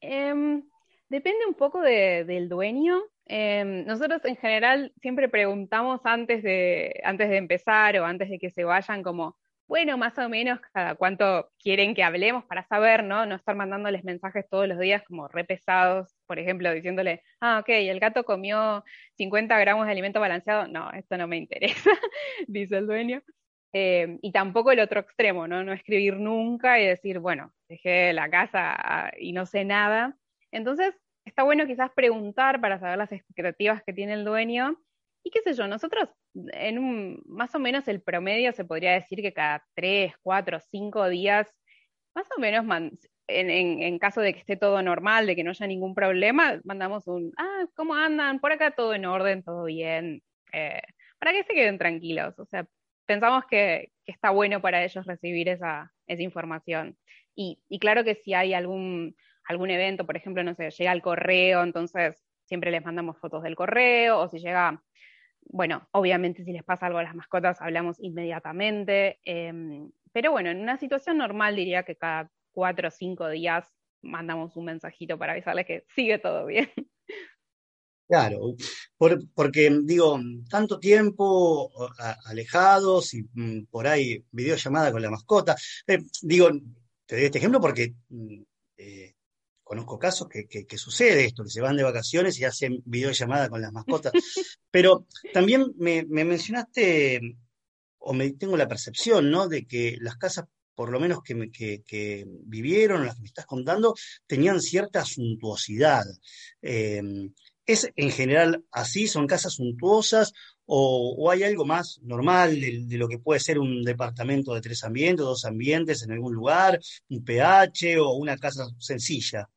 [0.00, 0.62] Em,
[1.08, 3.02] depende un poco del dueño.
[3.26, 8.50] Em, nosotros en general siempre preguntamos antes de, antes de empezar o antes de que
[8.50, 9.36] se vayan como,
[9.70, 13.24] bueno, más o menos cada cuánto quieren que hablemos para saber, ¿no?
[13.24, 17.68] No estar mandándoles mensajes todos los días como re pesados, por ejemplo, diciéndole, ah, ok,
[17.68, 18.82] el gato comió
[19.16, 20.66] 50 gramos de alimento balanceado.
[20.66, 21.88] No, esto no me interesa,
[22.48, 23.22] dice el dueño.
[23.72, 25.62] Eh, y tampoco el otro extremo, ¿no?
[25.62, 30.16] No escribir nunca y decir, bueno, dejé la casa ah, y no sé nada.
[30.50, 34.80] Entonces, está bueno quizás preguntar para saber las expectativas que tiene el dueño
[35.22, 39.20] y qué sé yo, nosotros en un, más o menos el promedio se podría decir
[39.22, 41.48] que cada tres, cuatro, cinco días,
[42.14, 42.64] más o menos,
[43.26, 47.06] en, en, caso de que esté todo normal, de que no haya ningún problema, mandamos
[47.06, 48.40] un, ah, ¿cómo andan?
[48.40, 50.82] Por acá todo en orden, todo bien, eh,
[51.18, 52.38] para que se queden tranquilos.
[52.38, 52.66] O sea,
[53.06, 56.96] pensamos que, que está bueno para ellos recibir esa, esa información.
[57.34, 61.02] Y, y, claro que si hay algún, algún evento, por ejemplo, no sé, llega el
[61.02, 64.82] correo, entonces siempre les mandamos fotos del correo, o si llega
[65.52, 70.60] bueno, obviamente si les pasa algo a las mascotas hablamos inmediatamente, em, pero bueno, en
[70.60, 73.66] una situación normal diría que cada cuatro o cinco días
[74.02, 76.70] mandamos un mensajito para avisarles que sigue todo bien.
[78.08, 78.56] Claro,
[78.96, 81.70] porque digo, tanto tiempo
[82.24, 85.54] alejados y mm, por ahí videollamada con la mascota.
[85.86, 86.48] Eh, digo,
[87.06, 88.42] te doy este ejemplo porque mm,
[88.78, 89.14] eh,
[89.70, 93.62] conozco casos que, que, sucede esto, que se van de vacaciones y hacen videollamada con
[93.62, 94.12] las mascotas.
[94.68, 97.36] Pero también me, mencionaste,
[98.00, 99.46] o me tengo la percepción, ¿no?
[99.46, 103.46] De que las casas, por lo menos que, me, que, vivieron, las que me estás
[103.46, 103.94] contando,
[104.26, 106.04] tenían cierta suntuosidad.
[106.60, 107.30] Eh,
[107.64, 109.06] ¿Es en general así?
[109.06, 110.32] ¿Son casas suntuosas?
[110.66, 115.24] ¿O, hay algo más normal de, lo que puede ser un departamento de tres ambientes,
[115.24, 119.48] dos ambientes en algún lugar, un PH o una casa sencilla?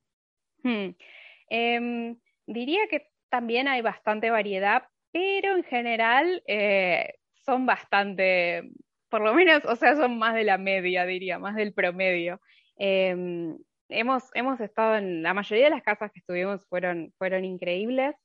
[1.49, 8.71] Em, diría que también hay bastante variedad, pero en general eh, son bastante,
[9.09, 12.41] por lo menos, o sea, son más de la media, diría, más del promedio.
[12.77, 13.57] Em,
[13.89, 18.15] hemos, hemos estado en, la mayoría de las casas que estuvimos fueron, fueron increíbles.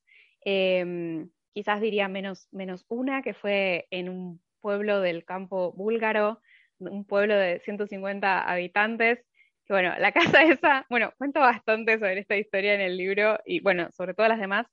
[0.43, 6.41] Em, quizás diría menos, menos una, que fue en un pueblo del campo búlgaro,
[6.79, 9.25] un pueblo de 150 habitantes.
[9.69, 13.89] Bueno, la casa esa, bueno, cuento bastante sobre esta historia en el libro y bueno,
[13.97, 14.67] sobre todas las demás.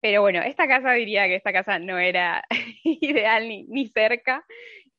[0.00, 2.44] Pero bueno, esta casa diría que esta casa no era
[2.84, 4.44] ideal ni, ni cerca.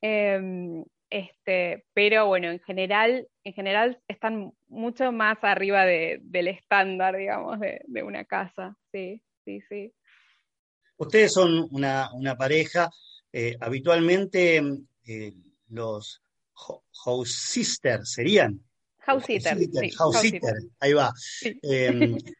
[0.01, 7.59] Em, este, pero bueno, en general, en general están mucho más arriba del estándar, digamos,
[7.59, 8.77] de, una casa.
[8.91, 9.93] Sí, sí, sí.
[10.97, 12.89] Ustedes son una, pareja,
[13.31, 14.61] eh, habitualmente
[15.07, 15.33] eh,
[15.69, 16.21] los
[17.05, 18.59] house sisters serían.
[19.09, 19.57] House sitter.
[19.97, 21.11] House sitter, ahí va.
[21.61, 22.17] Em,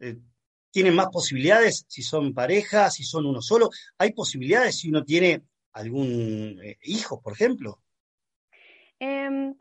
[0.00, 0.16] eh,
[0.70, 3.70] ¿Tienen más posibilidades si son pareja, si son uno solo?
[3.98, 7.80] ¿Hay posibilidades si uno tiene algún hijo, por ejemplo?
[8.98, 9.54] Em,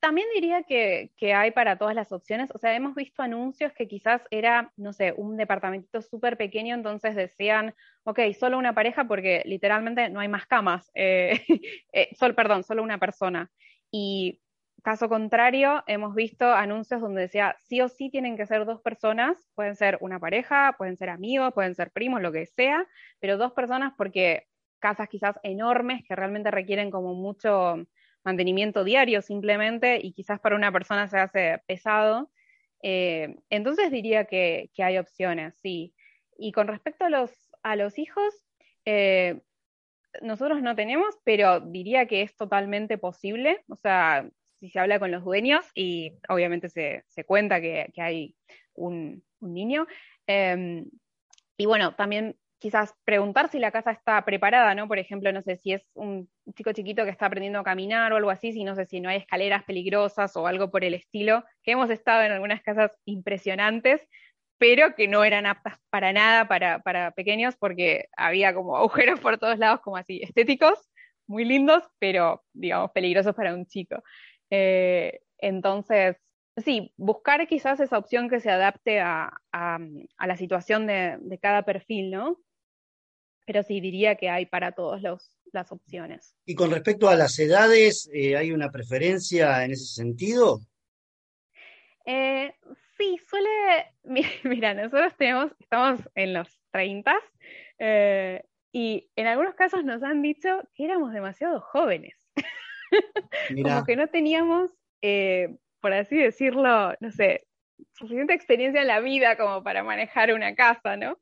[0.00, 4.22] también diría que, hay para todas las opciones, o sea, hemos visto anuncios que quizás
[4.30, 10.08] era, no sé, un departamentito súper pequeño, entonces decían, ok, solo una pareja porque literalmente
[10.08, 11.40] no hay más camas, eh,
[11.92, 13.50] eh perdón, solo una persona.
[13.90, 14.40] Y
[14.82, 19.36] caso contrario, hemos visto anuncios donde decía, sí o sí tienen que ser dos personas,
[19.54, 22.86] pueden ser una pareja, pueden ser amigos, pueden ser primos, lo que sea,
[23.20, 24.46] pero dos personas porque
[24.78, 27.84] casas quizás enormes que realmente requieren como mucho
[28.24, 32.30] mantenimiento diario simplemente y quizás para una persona se hace pesado.
[32.82, 35.94] Eh, entonces diría que, hay opciones, sí.
[36.36, 38.32] Y con respecto a los, a los hijos,
[38.84, 39.40] eh,
[40.22, 43.64] nosotros no tenemos, pero diría que es totalmente posible.
[43.68, 44.28] O sea,
[44.60, 48.34] si se habla con los dueños y obviamente se, cuenta que, hay
[48.74, 49.86] un, niño.
[50.26, 50.86] Em,
[51.56, 54.88] y bueno, también quizás preguntar si la casa está preparada, ¿no?
[54.88, 58.16] Por ejemplo, no sé si es un chico chiquito que está aprendiendo a caminar o
[58.16, 61.44] algo así, si no sé si no hay escaleras peligrosas o algo por el estilo,
[61.62, 64.06] que hemos estado en algunas casas impresionantes,
[64.58, 69.38] pero que no eran aptas para nada para, para pequeños porque había como agujeros por
[69.38, 70.90] todos lados, como así, estéticos,
[71.28, 74.02] muy lindos, pero digamos peligrosos para un chico.
[74.50, 76.16] Eh, entonces,
[76.56, 82.10] sí, buscar quizás esa opción que se adapte a, la situación de, de, cada perfil,
[82.10, 82.38] ¿no?
[83.48, 85.00] pero sí diría que hay para todas
[85.52, 86.36] las opciones.
[86.44, 90.60] Y con respecto a las edades, eh, ¿hay una preferencia en ese sentido?
[92.04, 92.54] Eh,
[92.98, 93.86] sí, suele,
[94.44, 97.14] mira, nosotros tenemos, estamos en los 30
[97.78, 102.16] eh, y en algunos casos nos han dicho que éramos demasiado jóvenes,
[103.62, 104.70] como que no teníamos,
[105.80, 107.46] por así decirlo, no sé,
[107.92, 111.18] suficiente experiencia en la vida como para manejar una casa, ¿no?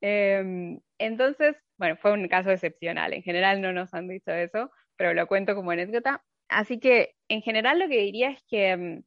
[0.00, 3.12] Em, entonces, bueno, fue un caso excepcional.
[3.12, 6.22] En general no nos han dicho eso, pero lo cuento como anécdota.
[6.48, 9.02] Así que, en general, lo que diría es que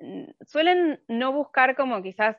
[0.00, 2.36] mm, suelen no buscar como quizás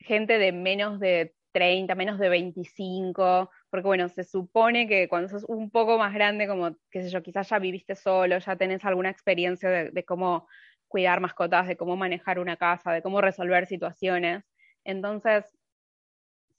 [0.00, 5.42] gente de menos de 30, menos de 25, porque bueno, se supone que cuando sos
[5.48, 9.10] un poco más grande, como, qué sé yo, quizás ya viviste solo, ya tenés alguna
[9.10, 10.46] experiencia de cómo
[10.86, 14.44] cuidar mascotas, de cómo manejar una casa, de cómo resolver situaciones.
[14.84, 15.44] Entonces,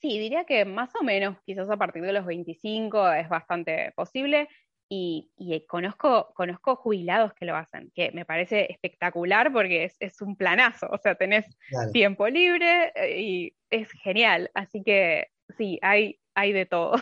[0.01, 4.49] Sí, diría que más o menos, quizás a partir de los 25 es bastante posible.
[4.89, 5.31] Y,
[5.69, 10.97] conozco, conozco jubilados que lo hacen, que me parece espectacular porque es, un planazo, o
[10.97, 11.45] sea, tenés
[11.93, 16.93] tiempo libre eh, y es genial, así que sí, hay, hay de todo.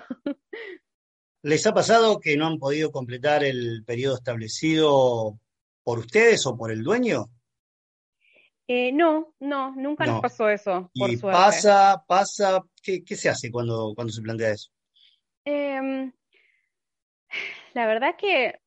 [1.41, 5.39] ¿Les ha pasado que no han podido completar el periodo establecido
[5.83, 7.25] por ustedes o por el dueño?
[8.67, 10.89] Eh, no, no, nunca nos pasó eso.
[10.93, 14.69] y pasa, pasa, ¿qué, se hace cuando, cuando se plantea eso?
[15.43, 16.13] Em,
[17.73, 18.59] la verdad que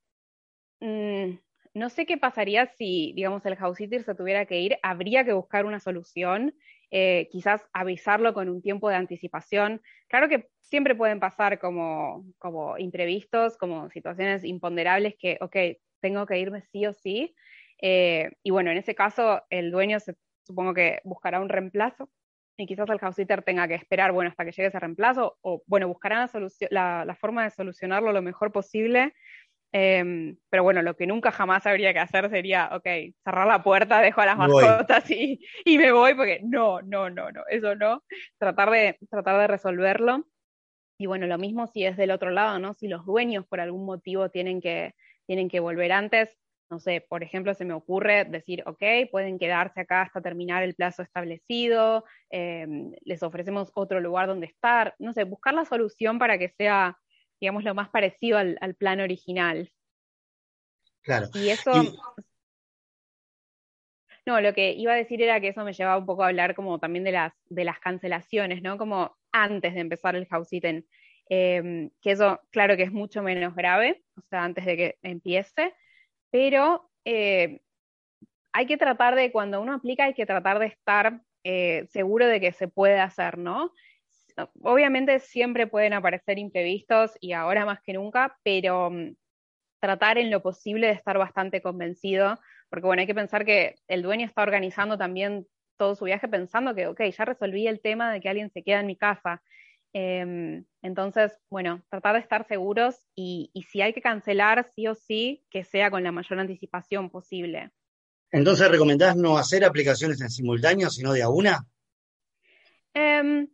[0.81, 1.39] mm,
[1.73, 4.79] no sé qué pasaría si, digamos, el house sitter se tuviera que ir.
[4.83, 6.55] Habría que buscar una solución,
[6.91, 9.83] eh, quizás avisarlo con un tiempo de anticipación.
[10.09, 15.57] Claro que siempre pueden pasar como, como imprevistos, como situaciones imponderables que, ok,
[16.01, 17.35] tengo que irme sí o sí.
[17.83, 20.15] Eh, y bueno, en ese caso el dueño se,
[20.45, 22.09] supongo que buscará un reemplazo
[22.57, 25.63] y quizás el house sitter tenga que esperar, bueno, hasta que llegue ese reemplazo, o
[25.67, 26.29] bueno, buscarán
[26.71, 29.13] la, la, forma de solucionarlo lo mejor posible.
[29.73, 32.87] Em, pero bueno, lo que nunca jamás habría que hacer sería, ok,
[33.25, 37.31] cerrar la puerta, dejo a las mascotas y, y, me voy, porque no, no, no,
[37.31, 38.03] no, eso no.
[38.39, 40.27] Tratar de, tratar de resolverlo.
[40.99, 42.73] Y bueno, lo mismo si es del otro lado, ¿no?
[42.75, 44.95] Si los dueños por algún motivo tienen que,
[45.27, 46.31] tienen que volver antes,
[46.71, 50.75] no sé, por ejemplo, se me ocurre decir, ok, pueden quedarse acá hasta terminar el
[50.75, 56.39] plazo establecido, em, les ofrecemos otro lugar donde estar, no sé, buscar la solución para
[56.39, 56.99] que sea,
[57.41, 59.73] digamos, lo más parecido al, plan original.
[61.03, 61.29] Claro.
[61.35, 61.73] Y eso...
[64.27, 66.57] No, lo que iba a decir era que eso me llevaba un poco a hablar
[66.57, 68.77] como también de las, de las cancelaciones, ¿no?
[68.77, 70.85] Como antes de empezar el house sitting.
[71.29, 75.75] Em, que eso, claro que es mucho menos grave, o sea, antes de que empiece,
[76.31, 77.61] pero eh,
[78.53, 82.41] hay que tratar de, cuando uno aplica, hay que tratar de estar eh, seguro de
[82.41, 83.73] que se puede hacer, ¿no?
[84.63, 89.15] Obviamente siempre pueden aparecer imprevistos y ahora más que nunca, pero mm,
[89.81, 94.03] tratar en lo posible de estar bastante convencido, porque bueno, hay que pensar que el
[94.03, 98.21] dueño está organizando también todo su viaje pensando que, ok, ya resolví el tema de
[98.21, 99.43] que alguien se queda en mi casa.
[99.93, 105.45] Em, entonces, bueno, tratar de estar seguros y, si hay que cancelar, sí o sí,
[105.51, 107.71] que sea con la mayor anticipación posible.
[108.31, 111.67] Entonces, ¿recomendás no hacer aplicaciones en simultáneo, sino de a una?
[112.93, 113.49] Em,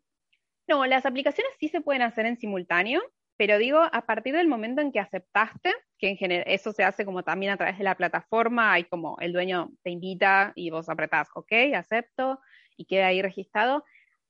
[0.68, 3.02] no, las aplicaciones sí se pueden hacer en simultáneo,
[3.36, 7.04] pero digo, a partir del momento en que aceptaste, que en general eso se hace
[7.04, 10.88] como también a través de la plataforma, hay como el dueño te invita y vos
[10.88, 12.38] apretás, ok, acepto,
[12.76, 13.84] y queda ahí registrado,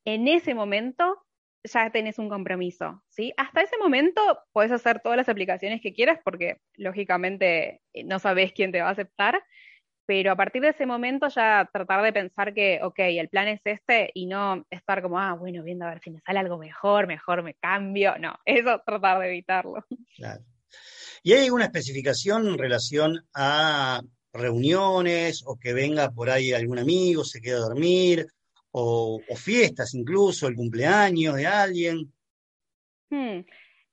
[0.05, 1.25] en ese momento
[1.65, 3.33] ya tenés un compromiso, ¿sí?
[3.37, 4.21] Hasta ese momento
[4.53, 8.89] puedes hacer todas las aplicaciones que quieras porque lógicamente eh, no sabes quién te va
[8.89, 9.45] a aceptar,
[10.07, 13.61] pero a partir de ese momento ya tratar de pensar que, ok, el plan es
[13.65, 17.07] este y no estar como, ah, bueno, viendo a ver si me sale algo mejor,
[17.07, 19.85] mejor me cambio, no, eso tratar de evitarlo.
[20.17, 20.43] Claro.
[21.23, 27.25] ¿Y hay alguna especificación en relación a reuniones o que venga por ahí algún amigo,
[27.25, 28.27] se quede a dormir
[28.73, 32.13] o, fiestas incluso, el cumpleaños de alguien.
[33.11, 33.41] Hmm.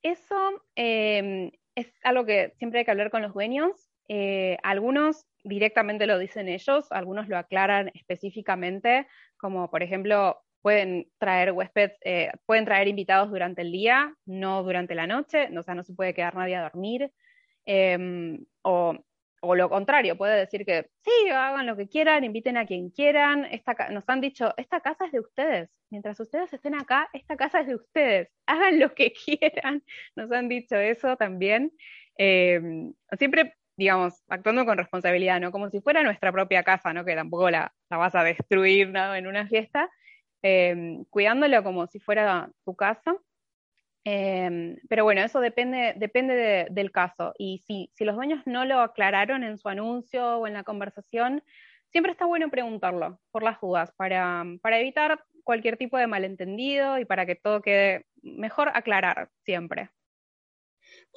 [0.02, 3.72] Eso em, es algo que siempre hay que hablar con los dueños.
[4.08, 11.52] Eh, algunos directamente lo dicen ellos, algunos lo aclaran específicamente, como por ejemplo pueden traer
[11.54, 15.84] huéspedes, eh, pueden traer invitados durante el día, no durante la noche, o sea, no
[15.84, 17.12] se puede quedar nadie a dormir.
[17.66, 18.96] Em, o
[19.42, 23.48] o lo contrario, puede decir que sí, hagan lo que quieran, inviten a quien quieran.
[23.92, 25.70] Nos han dicho, esta casa es de ustedes.
[25.90, 28.30] Mientras ustedes estén acá, esta casa es de ustedes.
[28.46, 29.84] Hagan lo que quieran.
[30.16, 31.72] Nos han dicho eso también.
[32.18, 35.54] Em, siempre, digamos, actuando con responsabilidad, ¿no?
[35.54, 37.06] Como si fuera nuestra propia casa, ¿no?
[37.06, 39.16] Que tampoco la, vas a destruir ¿no?
[39.16, 39.90] en una fiesta.
[40.42, 43.16] Em, cuidándolo como si fuera tu casa.
[44.04, 47.34] Em, pero bueno, eso depende, depende del caso.
[47.38, 51.42] Y si, si los dueños no lo aclararon en su anuncio o en la conversación,
[51.90, 57.06] siempre está bueno preguntarlo por las dudas, para, para evitar cualquier tipo de malentendido y
[57.06, 59.90] para que todo quede mejor aclarar siempre.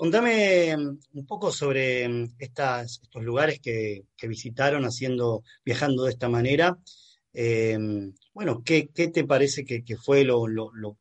[0.03, 6.77] Contame em, un poco sobre estas, estos lugares que, visitaron haciendo, viajando de esta manera.
[7.33, 7.79] Eh,
[8.35, 10.47] bueno, ¿qué, te parece que, fue lo,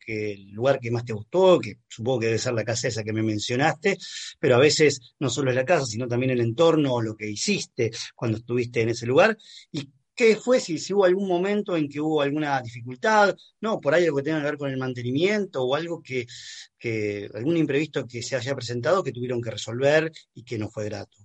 [0.06, 1.60] el lugar que más te gustó?
[1.60, 3.98] Que supongo que debe ser la casa esa que me mencionaste,
[4.40, 7.28] pero a veces no solo es la casa, sino también el entorno o lo que
[7.28, 9.36] hiciste cuando estuviste en ese lugar.
[9.72, 9.90] ¿Y
[10.22, 10.60] qué fue?
[10.60, 14.40] Si, hubo algún momento en que hubo alguna dificultad, no, por ahí algo que tenga
[14.40, 16.28] que ver con el mantenimiento o algo que,
[16.78, 20.86] que algún imprevisto que se haya presentado que tuvieron que resolver y que no fue
[20.86, 21.18] grato.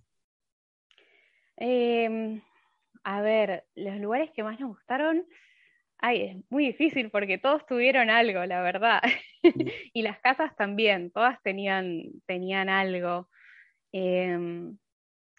[1.59, 2.41] Eh,
[3.05, 5.27] a ver, los lugares que más nos gustaron,
[5.99, 9.03] ay, es muy difícil porque todos tuvieron algo, la verdad.
[9.93, 13.29] y las casas también, todas tenían, tenían algo.
[13.93, 14.79] Em,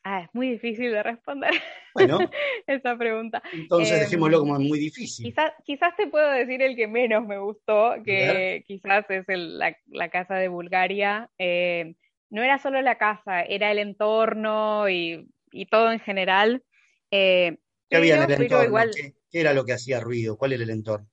[0.07, 1.51] ah, es muy difícil de responder
[1.93, 2.19] bueno,
[2.67, 3.41] esa pregunta.
[3.53, 5.25] Entonces dejémoslo como muy difícil.
[5.25, 10.35] Quizás, quizás te puedo decir el que menos me gustó, que quizás es la, casa
[10.35, 11.29] de Bulgaria.
[11.37, 11.95] Eh,
[12.29, 16.63] no era solo la casa, era el entorno y, y todo en general.
[17.11, 17.57] Eh,
[17.89, 18.91] ¿Qué había en el entorno?
[19.31, 20.37] ¿Qué, era lo que hacía ruido?
[20.37, 21.07] ¿Cuál era el entorno?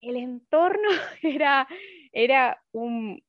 [0.00, 0.88] El entorno
[1.22, 1.68] era,
[2.12, 3.22] era un,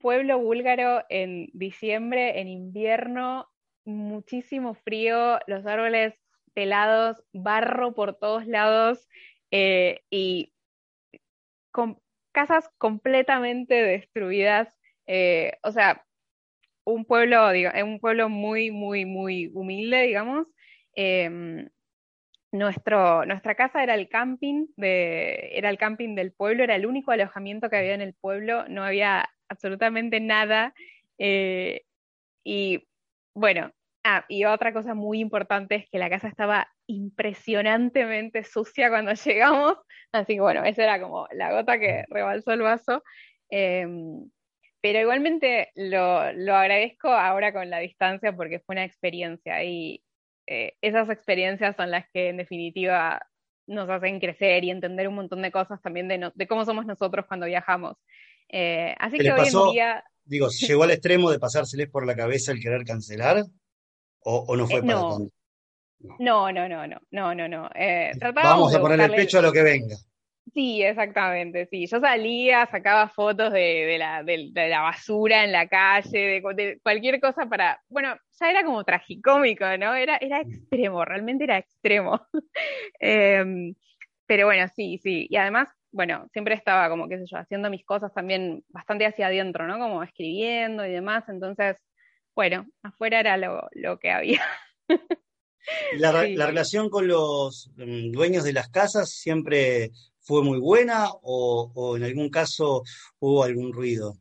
[0.00, 3.50] pueblo búlgaro en diciembre, en invierno,
[3.84, 6.14] muchísimo frío, los árboles
[6.54, 9.08] pelados, barro por todos lados
[9.50, 10.52] eh, y
[12.32, 14.74] casas completamente destruidas.
[15.06, 16.04] Eh, o sea,
[16.84, 20.46] un pueblo, digo, un pueblo muy, muy, muy humilde, digamos,
[20.96, 21.68] Em,
[22.52, 27.10] nuestro, nuestra casa era el camping de, era el camping del pueblo, era el único
[27.10, 30.74] alojamiento que había en el pueblo, no había absolutamente nada.
[31.18, 31.82] Eh,
[32.44, 32.86] y
[33.34, 33.70] bueno,
[34.04, 39.76] ah, y otra cosa muy importante es que la casa estaba impresionantemente sucia cuando llegamos,
[40.12, 43.02] así que bueno, esa era como la gota que rebalsó el vaso.
[43.50, 44.30] Em,
[44.80, 50.02] pero igualmente lo, lo, agradezco ahora con la distancia porque fue una experiencia y
[50.46, 53.20] eh, esas experiencias son las que en definitiva
[53.66, 57.24] nos hacen crecer y entender un montón de cosas también de, de cómo somos nosotros
[57.26, 57.96] cuando viajamos.
[58.50, 60.04] Eh, así que hoy en día...
[60.24, 63.44] Digo, ¿llegó al extremo de pasárseles por la cabeza el querer cancelar?
[64.26, 65.10] ¿O, no fue eh, para no.
[65.10, 65.34] tanto?
[66.18, 67.70] No, no, no, no, no, no, no.
[68.34, 69.96] Vamos a ponerle el pecho a lo que venga.
[70.52, 71.86] Sí, exactamente, sí.
[71.86, 77.46] Yo salía, sacaba fotos de, la, de, la, basura en la calle, de, cualquier cosa
[77.46, 77.82] para...
[77.88, 79.94] Bueno, ya era como tragicómico, ¿no?
[79.94, 82.20] Era, era extremo, realmente era extremo.
[83.00, 83.74] Em,
[84.26, 85.26] pero bueno, sí, sí.
[85.28, 89.28] Y además, bueno, siempre estaba como, qué sé yo, haciendo mis cosas también bastante hacia
[89.28, 89.78] adentro, ¿no?
[89.78, 91.22] Como escribiendo y demás.
[91.28, 91.76] Entonces,
[92.34, 94.42] bueno, afuera era lo, lo que había.
[95.96, 101.96] La, la, relación con los mm, dueños de las casas siempre fue muy buena o,
[101.96, 102.82] en algún caso
[103.18, 104.18] hubo algún ruido?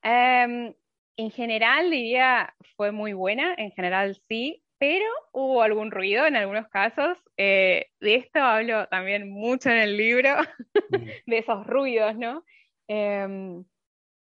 [0.00, 0.72] Em,
[1.16, 6.66] en general diría fue muy buena, en general sí, pero hubo algún ruido en algunos
[6.66, 7.16] casos.
[7.36, 10.30] Eh, de esto hablo también mucho en el libro,
[10.90, 10.96] mm.
[11.26, 12.44] de esos ruidos, ¿no?
[12.88, 13.64] Em,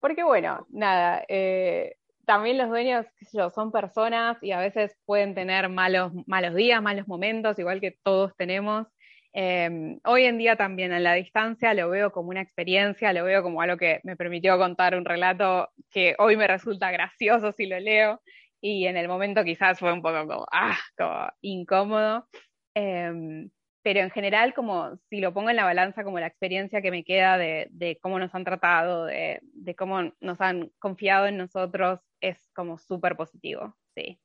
[0.00, 1.94] porque bueno, nada, eh,
[2.26, 6.56] también los dueños, qué sé yo, son personas y a veces pueden tener malos, malos
[6.56, 8.88] días, malos momentos, igual que todos tenemos.
[9.32, 13.44] Em, hoy en día también en la distancia lo veo como una experiencia, lo veo
[13.44, 17.78] como algo que me permitió contar un relato que hoy me resulta gracioso si lo
[17.78, 18.20] leo
[18.60, 22.26] y en el momento quizás fue un poco como, ah, como incómodo.
[22.74, 23.50] Em,
[23.82, 27.04] pero en general, como si lo pongo en la balanza, como la experiencia que me
[27.04, 32.00] queda de, de cómo nos han tratado, de, de, cómo nos han confiado en nosotros,
[32.20, 34.20] es como súper positivo, sí.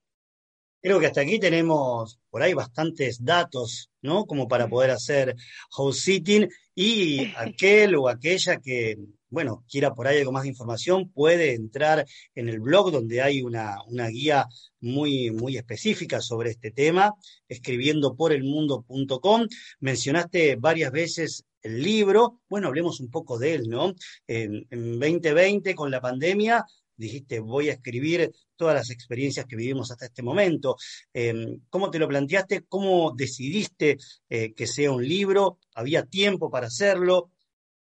[0.81, 4.25] Creo que hasta aquí tenemos por ahí bastantes datos, ¿no?
[4.25, 5.35] Como para poder hacer
[5.71, 8.97] house sitting y aquel o aquella que,
[9.35, 12.05] bueno, quiera por ahí algo más de información, puede entrar
[12.35, 14.47] en el blog donde hay una, una guía
[14.79, 17.13] muy, muy específica sobre este tema,
[17.49, 19.45] escribiendo por elmundo.com.
[19.81, 23.93] Mencionaste varias veces el libro, bueno, hablemos un poco de él, ¿no?
[24.25, 26.63] En, en 2020, con la pandemia,
[26.95, 30.77] dijiste, voy a escribir todas las experiencias que vivimos hasta este momento.
[31.11, 32.63] Em, ¿Cómo te lo planteaste?
[32.69, 33.97] ¿Cómo decidiste
[34.29, 35.59] eh, que sea un libro?
[35.73, 37.31] ¿Había tiempo para hacerlo?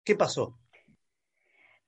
[0.02, 0.58] ¿Qué pasó?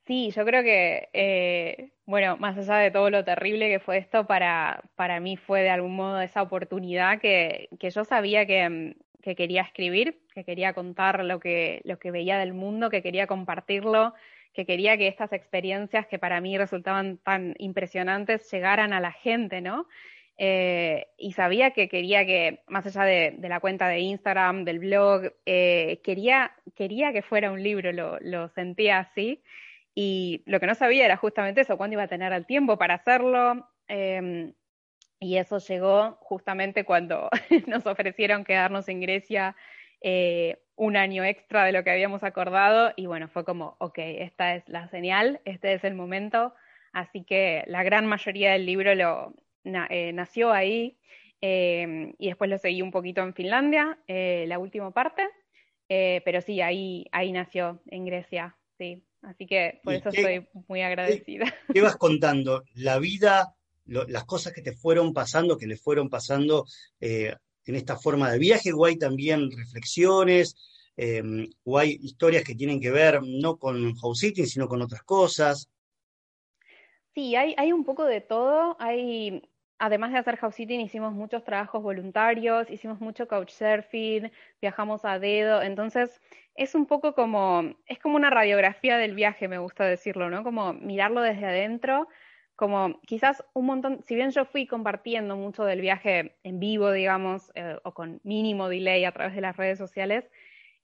[0.06, 4.26] Sí, yo creo que, eh, bueno, más allá de todo lo terrible que fue esto,
[4.26, 9.34] para, para mí fue de algún modo esa oportunidad que, que yo sabía que, que,
[9.34, 14.14] quería escribir, que quería contar lo que, lo que veía del mundo, que quería compartirlo,
[14.52, 19.60] que quería que estas experiencias que para mí resultaban tan impresionantes llegaran a la gente,
[19.60, 19.88] ¿no?
[20.38, 25.32] Eh, y sabía que quería que, más allá de, la cuenta de Instagram, del blog,
[25.46, 27.90] eh, quería, quería que fuera un libro,
[28.20, 29.42] lo, sentía así.
[29.98, 32.94] Y lo que no sabía era justamente eso, cuándo iba a tener el tiempo para
[32.94, 33.66] hacerlo.
[33.88, 34.52] Em,
[35.18, 37.30] y eso llegó justamente cuando
[37.66, 39.56] nos ofrecieron quedarnos en Grecia
[40.02, 44.54] eh, un año extra de lo que habíamos acordado y bueno, fue como, ok, esta
[44.54, 46.52] es la señal, este es el momento,
[46.92, 49.32] así que la gran mayoría del libro lo,
[49.64, 50.98] eh, nació ahí
[51.40, 55.26] em, y después lo seguí un poquito en Finlandia, eh, la última parte,
[55.88, 61.52] pero sí, ahí, ahí nació, en Grecia, sí, así que por eso estoy muy agradecida.
[61.74, 62.64] ¿Qué, vas contando?
[62.74, 63.54] La vida,
[63.84, 66.64] las cosas que te fueron pasando, que le fueron pasando
[67.00, 70.56] en esta forma de viaje, o hay también reflexiones,
[70.96, 75.02] em, o hay historias que tienen que ver no con house sitting, sino con otras
[75.02, 75.68] cosas.
[77.14, 78.76] Sí, hay, hay un poco de todo.
[78.78, 79.42] Hay,
[79.78, 85.62] además de hacer house sitting, hicimos muchos trabajos voluntarios, hicimos mucho couchsurfing, viajamos a dedo,
[85.62, 86.20] entonces
[86.54, 90.42] es un poco como, es como una radiografía del viaje, me gusta decirlo, ¿no?
[90.42, 92.08] Como mirarlo desde adentro
[92.56, 97.52] como quizás un montón, si bien yo fui compartiendo mucho del viaje en vivo, digamos,
[97.54, 100.30] eh, o con mínimo delay a través de las redes sociales,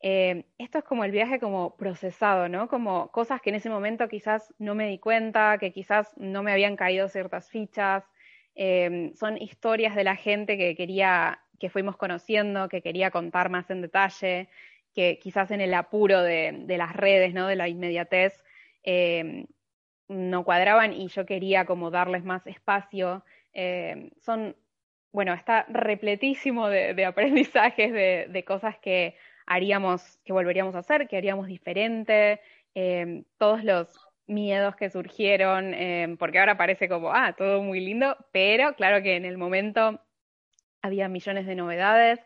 [0.03, 2.69] eh, esto es como el viaje como procesado, ¿no?
[2.69, 6.53] Como cosas que en ese momento quizás no me di cuenta, que quizás no me
[6.53, 8.05] habían caído ciertas fichas,
[8.55, 13.71] eh, son historias de la gente que quería, que fuimos conociendo, que quería contar más
[13.71, 14.49] en detalle,
[14.95, 17.47] que quizás en el apuro de, de las redes, ¿no?
[17.47, 18.43] De la inmediatez,
[20.09, 23.25] no cuadraban y yo quería como darles más espacio.
[23.53, 24.57] Eh, son
[25.13, 29.15] bueno, está repletísimo de, aprendizajes, de, cosas que
[29.47, 32.41] haríamos, que volveríamos a hacer, que haríamos diferente,
[32.75, 33.89] em, todos los
[34.33, 39.17] miedos que surgieron, em, porque ahora parece como, ah, todo muy lindo, pero claro que
[39.17, 40.01] en el momento
[40.83, 42.21] había millones de novedades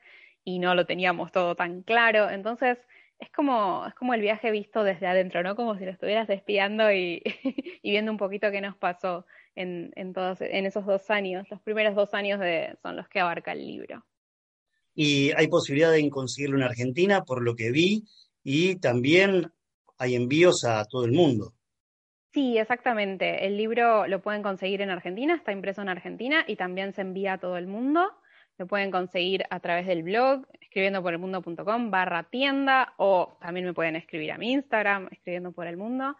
[0.45, 2.79] y no lo teníamos todo tan claro, entonces
[3.19, 5.57] es como, es como el viaje visto desde adentro, ¿no?
[5.57, 7.23] Como si lo estuvieras espiando y,
[7.83, 11.47] y viendo un poquito qué nos pasó en, en, todos, en esos dos años.
[11.51, 14.05] Los primeros dos años de, son los que abarca el libro.
[14.95, 18.05] Y hay posibilidad de conseguirlo en Argentina, por lo que vi,
[18.43, 19.51] y también
[19.99, 21.55] hay envíos a todo el mundo.
[22.37, 23.47] Sí, exactamente.
[23.47, 27.33] El libro lo pueden conseguir en Argentina, está impreso en Argentina y también se envía
[27.33, 28.13] a todo el mundo.
[28.59, 33.65] Lo pueden conseguir a través del blog, escribiendo por el mundo.com barra tienda, o también
[33.65, 36.15] me pueden escribir a mi Instagram, escribiendo por el mundo.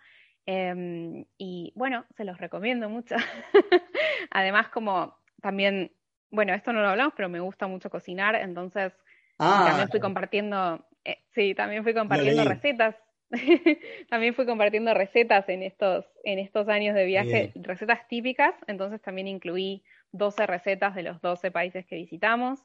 [0.47, 3.15] Em, y bueno, se los recomiendo mucho.
[4.31, 5.93] Además, como también,
[6.31, 8.95] bueno, esto no lo hablamos, pero me gusta mucho cocinar, entonces
[9.39, 9.65] ah.
[9.69, 12.97] también fui compartiendo, eh, sí, también fui compartiendo recetas.
[14.11, 19.29] también fui compartiendo recetas en estos, en estos años de viaje, recetas típicas, entonces también
[19.29, 22.61] incluí 12 recetas de los 12 países que visitamos.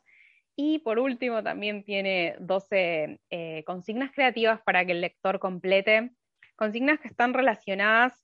[0.55, 6.11] Y por último, también tiene 12 eh, consignas creativas para que el lector complete
[6.55, 8.23] consignas que están relacionadas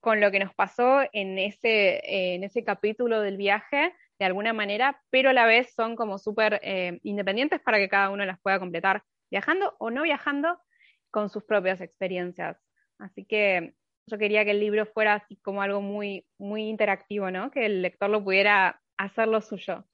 [0.00, 5.00] con lo que nos pasó en ese, en ese capítulo del viaje, de alguna manera,
[5.10, 8.58] pero a la vez son como súper eh, independientes para que cada uno las pueda
[8.58, 10.58] completar viajando o no viajando
[11.10, 12.56] con sus propias experiencias.
[12.98, 13.74] Así que
[14.06, 17.50] yo quería que el libro fuera así como algo muy, muy interactivo, ¿no?
[17.50, 19.84] Que el lector lo pudiera hacer lo suyo.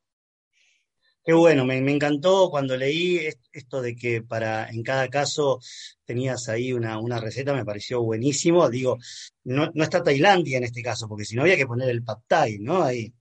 [1.24, 3.18] Qué bueno, me, encantó cuando leí
[3.50, 5.58] esto de que para en cada caso
[6.04, 8.68] tenías ahí una, receta, me pareció buenísimo.
[8.68, 8.98] Digo,
[9.44, 12.18] no, no, está Tailandia en este caso, porque si no había que poner el pad
[12.26, 12.82] thai, ¿no?
[12.82, 13.14] Ahí.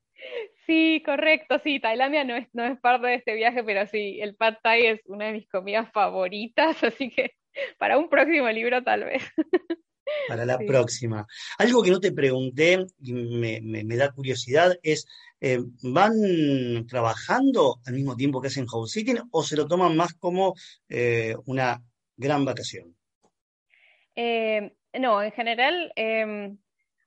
[0.65, 4.35] Sí, correcto, sí, Tailandia no es, no es parte de este viaje, pero sí, el
[4.35, 7.31] pad thai es una de mis comidas favoritas, así que
[7.79, 9.23] para un próximo libro tal vez.
[10.27, 11.25] Para la próxima.
[11.57, 15.07] Algo que no te pregunté y me, me da curiosidad es
[15.45, 20.13] eh, ¿van trabajando al mismo tiempo que hacen house sitting o se lo toman más
[20.13, 20.53] como
[20.87, 21.81] eh, una
[22.15, 22.95] gran vacación?
[24.15, 26.57] Eh, no, en general, em,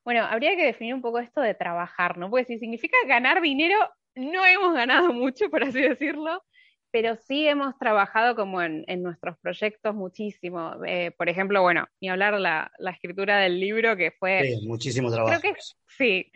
[0.05, 2.29] bueno, habría que definir un poco esto de trabajar, ¿no?
[2.29, 3.79] Porque si significa ganar dinero,
[4.15, 6.43] no hemos ganado mucho, por así decirlo
[6.91, 10.75] pero sí hemos trabajado como en, nuestros proyectos muchísimo.
[10.87, 14.43] Eh, por ejemplo, bueno, ni hablar la, la escritura del libro que fue...
[14.43, 15.41] Sí, muchísimo trabajo.
[15.87, 16.31] sí,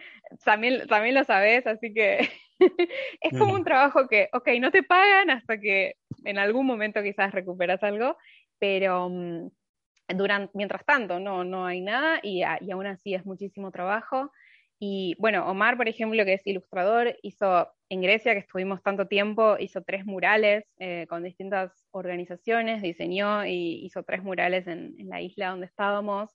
[0.44, 2.28] también, también lo sabes, así que
[3.20, 5.94] es como un trabajo que, ok, no te pagan hasta que
[6.24, 8.16] en algún momento quizás recuperas algo,
[8.58, 9.48] pero mm,
[10.14, 14.30] durante, mientras tanto no, no hay nada y, y aún así es muchísimo trabajo.
[14.82, 19.56] Y bueno, Omar, por ejemplo, que es ilustrador, hizo en Grecia, que estuvimos tanto tiempo,
[19.58, 25.50] hizo tres murales eh, con distintas organizaciones, diseñó y hizo tres murales en, la isla
[25.50, 26.30] donde estábamos.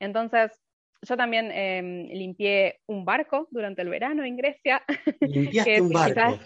[0.00, 0.58] Entonces,
[1.02, 4.82] yo también em, limpié un barco durante el verano en Grecia.
[5.20, 6.40] Limpiaste un barco.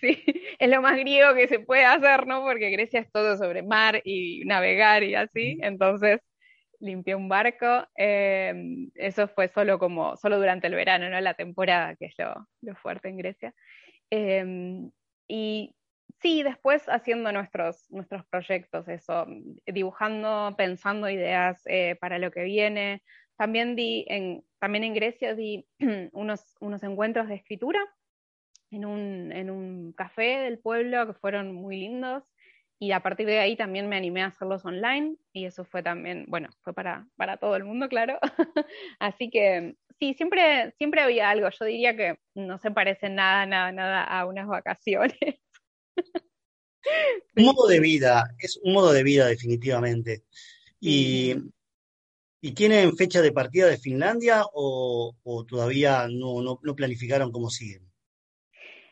[0.00, 0.24] sí,
[0.58, 2.40] es lo más griego que se puede hacer, ¿no?
[2.40, 5.58] Porque Grecia es todo sobre mar y navegar y así.
[5.60, 6.20] Entonces,
[6.80, 7.86] limpié un barco.
[7.94, 11.20] Em, eso fue solo como, solo durante el verano, ¿no?
[11.20, 13.54] La temporada, que es lo, fuerte en Grecia.
[14.10, 14.90] Em,
[15.28, 15.74] y
[16.20, 19.26] sí, después haciendo nuestros, nuestros proyectos, eso,
[19.66, 23.02] dibujando, pensando ideas eh, para lo que viene.
[23.36, 25.66] También di en, también en Grecia di
[26.12, 27.80] unos, unos encuentros de escritura
[28.70, 32.24] en un, en un café del pueblo que fueron muy lindos
[32.82, 36.24] y a partir de ahí también me animé a hacerlos online y eso fue también,
[36.28, 38.18] bueno, fue para, para todo el mundo, claro.
[38.98, 41.50] Así que sí, siempre, siempre había algo.
[41.50, 45.14] Yo diría que no se parece nada, nada, nada a unas vacaciones.
[47.36, 50.24] Un modo de vida, es un modo de vida definitivamente.
[50.80, 51.34] ¿Y,
[52.40, 55.14] ¿y tienen fecha de partida de Finlandia o,
[55.46, 57.89] todavía no, no, no planificaron cómo siguen?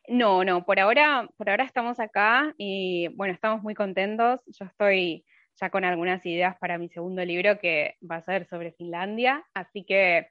[0.08, 4.40] No, no, por ahora, por ahora estamos acá y bueno, estamos muy contentos.
[4.46, 5.24] Yo estoy
[5.60, 9.84] ya con algunas ideas para mi segundo libro que va a ser sobre Finlandia, así
[9.84, 10.28] que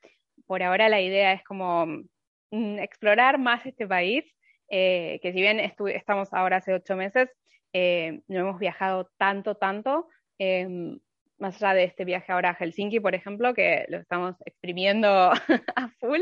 [0.48, 4.26] por ahora la idea es como mm, explorar más este país,
[4.70, 7.30] eh, que si bien estamos ahora hace ocho meses,
[7.74, 10.08] eh, no hemos viajado tanto, tanto,
[10.40, 11.00] em,
[11.38, 15.32] más allá de este viaje ahora a Helsinki, por ejemplo, que lo estamos exprimiendo
[15.76, 16.22] a full.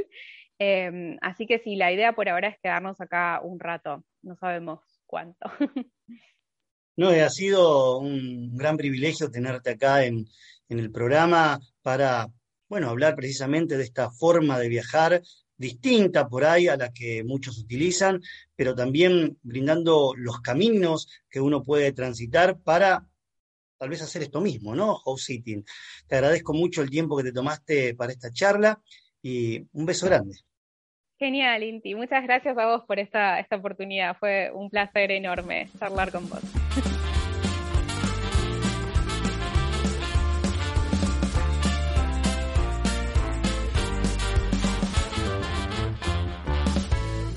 [0.60, 4.82] Em, así que sí, la idea por ahora es quedarnos acá un rato, no sabemos
[5.06, 5.50] cuánto.
[6.98, 10.26] No, ha sido un gran privilegio tenerte acá en,
[10.70, 12.32] en el programa para,
[12.70, 15.22] bueno, hablar precisamente de esta forma de viajar
[15.58, 18.22] distinta por ahí a la que muchos utilizan,
[18.56, 23.06] pero también brindando los caminos que uno puede transitar para
[23.78, 24.96] tal vez hacer esto mismo, ¿no?
[24.96, 25.66] House sitting.
[26.08, 28.82] Te agradezco mucho el tiempo que te tomaste para esta charla
[29.26, 30.36] y un beso grande.
[31.18, 31.96] Genial, Inti.
[31.96, 34.16] Muchas gracias a vos por esta, esta oportunidad.
[34.20, 36.42] Fue un placer enorme charlar con vos.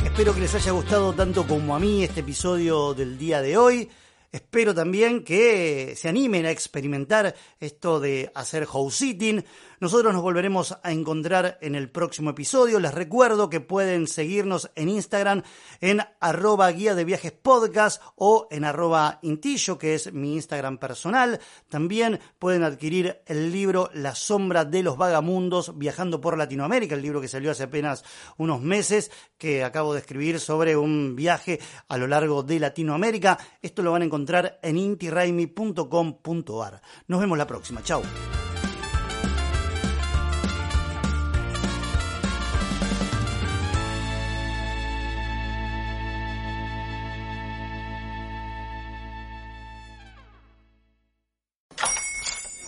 [0.04, 3.88] Espero que les haya gustado tanto como a mí este episodio del día de hoy.
[4.30, 9.42] Espero también que se animen a experimentar esto de hacer house sitting.
[9.80, 12.80] Nosotros nos volveremos a encontrar en el próximo episodio.
[12.80, 15.42] Les recuerdo que pueden seguirnos en Instagram
[15.80, 21.40] en arroba guía de viajes podcast o en arroba intillo, que es mi Instagram personal.
[21.68, 27.20] También pueden adquirir el libro La sombra de los vagamundos viajando por Latinoamérica, el libro
[27.20, 28.04] que salió hace apenas
[28.36, 33.38] unos meses, que acabo de escribir sobre un viaje a lo largo de Latinoamérica.
[33.62, 36.82] Esto lo van a encontrar en intiraimi.com.ar.
[37.06, 37.82] Nos vemos la próxima.
[37.82, 38.02] Chao.